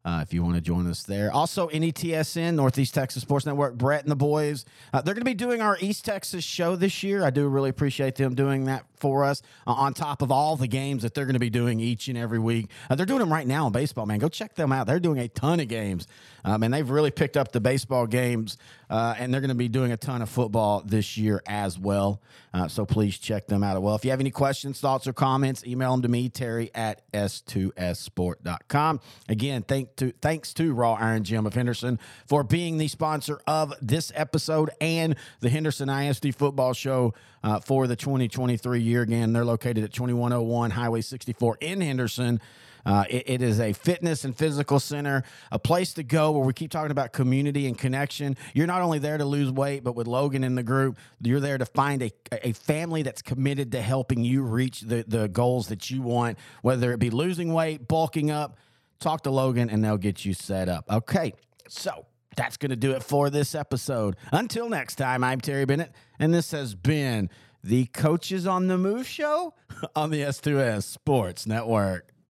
uh, 0.09 0.23
if 0.23 0.33
you 0.33 0.43
want 0.43 0.55
to 0.55 0.61
join 0.61 0.89
us 0.89 1.03
there. 1.03 1.31
Also, 1.33 1.69
NETSN, 1.69 2.55
Northeast 2.55 2.95
Texas 2.95 3.23
Sports 3.23 3.45
Network, 3.45 3.75
Brett 3.75 4.03
and 4.03 4.11
the 4.11 4.17
boys. 4.17 4.65
Uh, 4.93 5.03
they're 5.03 5.15
going 5.15 5.21
to 5.21 5.31
be 5.31 5.35
doing 5.35 5.61
our 5.61 5.77
East 5.81 6.05
Texas 6.05 6.45
show 6.45 6.77
this 6.77 7.03
year. 7.03 7.25
I 7.25 7.31
do 7.31 7.47
really 7.49 7.71
appreciate 7.71 8.15
them 8.15 8.35
doing 8.35 8.65
that 8.65 8.85
for 9.01 9.25
us 9.25 9.43
uh, 9.67 9.73
on 9.73 9.95
top 9.95 10.23
of 10.23 10.31
all 10.31 10.57
the 10.57 10.69
games 10.69 11.03
that 11.03 11.15
they're 11.15 11.25
going 11.25 11.35
to 11.35 11.41
be 11.41 11.51
doing 11.51 11.81
each 11.81 12.09
and 12.09 12.19
every 12.19 12.39
week. 12.39 12.71
Uh, 12.91 12.95
they're 12.95 13.07
doing 13.07 13.21
them 13.21 13.33
right 13.33 13.47
now 13.47 13.67
in 13.67 13.73
baseball, 13.73 14.07
man. 14.07 14.19
Go 14.19 14.29
check 14.29 14.55
them 14.55 14.73
out. 14.73 14.87
They're 14.87 15.01
doing 15.01 15.19
a 15.19 15.29
ton 15.29 15.61
of 15.61 15.69
games, 15.69 16.07
um, 16.45 16.63
and 16.63 16.73
they've 16.73 16.89
really 16.89 17.11
picked 17.11 17.37
up 17.37 17.53
the 17.53 17.61
baseball 17.61 18.07
games, 18.07 18.57
uh, 18.91 19.15
and 19.19 19.33
they're 19.33 19.41
going 19.41 19.49
to 19.49 19.55
be 19.55 19.69
doing 19.69 19.93
a 19.93 19.97
ton 19.97 20.23
of 20.23 20.29
football 20.29 20.83
this 20.85 21.17
year 21.17 21.43
as 21.47 21.79
well. 21.79 22.21
Uh, 22.53 22.67
so 22.69 22.85
please 22.87 23.19
check 23.19 23.47
them 23.47 23.63
out. 23.63 23.81
Well, 23.83 23.95
if 23.95 24.05
you 24.05 24.11
have 24.11 24.21
any 24.21 24.31
questions, 24.31 24.81
thoughts, 24.81 25.07
or 25.07 25.13
comments, 25.13 25.65
email 25.67 25.93
them 25.93 26.03
to 26.03 26.09
me, 26.09 26.29
Terry 26.29 26.71
at 26.75 27.03
s2ssport.com. 27.13 29.01
Again, 29.29 29.63
thank 29.63 29.95
to, 29.97 30.13
thanks 30.23 30.55
to 30.55 30.73
Raw 30.73 30.95
Iron 30.95 31.25
Gym 31.25 31.47
of 31.47 31.55
Henderson 31.55 31.99
for 32.27 32.43
being 32.43 32.79
the 32.79 32.89
sponsor 32.89 33.41
of 33.47 33.75
this 33.83 34.11
episode 34.15 34.71
and 34.81 35.17
the 35.41 35.51
Henderson 35.51 35.89
ISD 35.89 36.35
football 36.35 36.73
show 36.73 37.15
uh, 37.43 37.61
for 37.61 37.87
the 37.87 37.97
2023 37.97 38.81
year. 38.81 39.03
Again, 39.03 39.33
they're 39.33 39.45
located 39.45 39.85
at 39.85 39.93
2101 39.93 40.71
Highway 40.71 41.01
64 41.01 41.59
in 41.61 41.81
Henderson. 41.81 42.41
Uh, 42.87 43.05
it, 43.11 43.29
it 43.29 43.43
is 43.43 43.61
a 43.61 43.73
fitness 43.73 44.25
and 44.25 44.37
physical 44.37 44.81
center, 44.81 45.23
a 45.53 45.59
place 45.59 45.93
to 45.95 46.03
go 46.03 46.31
where 46.33 46.45
we 46.45 46.53
keep 46.53 46.71
talking 46.71 46.91
about 46.91 47.13
community 47.13 47.67
and 47.67 47.77
connection. 47.77 48.37
You're 48.55 48.67
not 48.67 48.81
only 48.81 48.99
there 48.99 49.19
to 49.19 49.25
lose 49.25 49.51
weight, 49.51 49.85
but 49.85 49.95
with 49.95 50.07
Logan 50.07 50.45
in 50.45 50.55
the 50.55 50.63
group, 50.63 50.97
you're 51.21 51.41
there 51.41 51.59
to 51.59 51.67
find 51.67 52.03
a, 52.03 52.13
a 52.43 52.53
family 52.53 53.03
that's 53.03 53.21
committed 53.21 53.73
to 53.73 53.83
helping 53.83 54.25
you 54.25 54.43
reach 54.43 54.81
the, 54.81 55.05
the 55.07 55.29
goals 55.29 55.69
that 55.69 55.91
you 55.91 56.03
want, 56.03 56.39
whether 56.63 56.93
it 56.93 56.99
be 56.99 57.11
losing 57.11 57.53
weight, 57.53 57.87
bulking 57.89 58.31
up. 58.31 58.57
Talk 59.01 59.23
to 59.25 59.31
Logan 59.31 59.71
and 59.71 59.85
they'll 59.85 59.97
get 59.97 60.25
you 60.25 60.35
set 60.35 60.69
up. 60.69 60.85
Okay, 60.91 61.35
so 61.69 62.07
that's 62.39 62.57
going 62.57 62.71
to 62.71 62.77
do 62.77 62.93
it 62.93 63.03
for 63.03 63.31
this 63.31 63.55
episode. 63.57 64.17
Until 64.31 64.69
next 64.69 64.95
time, 64.95 65.25
I'm 65.25 65.41
Terry 65.41 65.65
Bennett, 65.65 65.91
and 66.21 66.33
this 66.33 66.53
has 66.53 66.77
been 66.77 67.31
the 67.65 67.87
Coaches 67.87 68.47
on 68.47 68.69
the 68.69 68.79
Move 68.79 69.09
show 69.09 69.55
on 69.97 70.11
the 70.11 70.21
S2S 70.21 70.85
Sports 70.85 71.49
Network. 71.49 72.13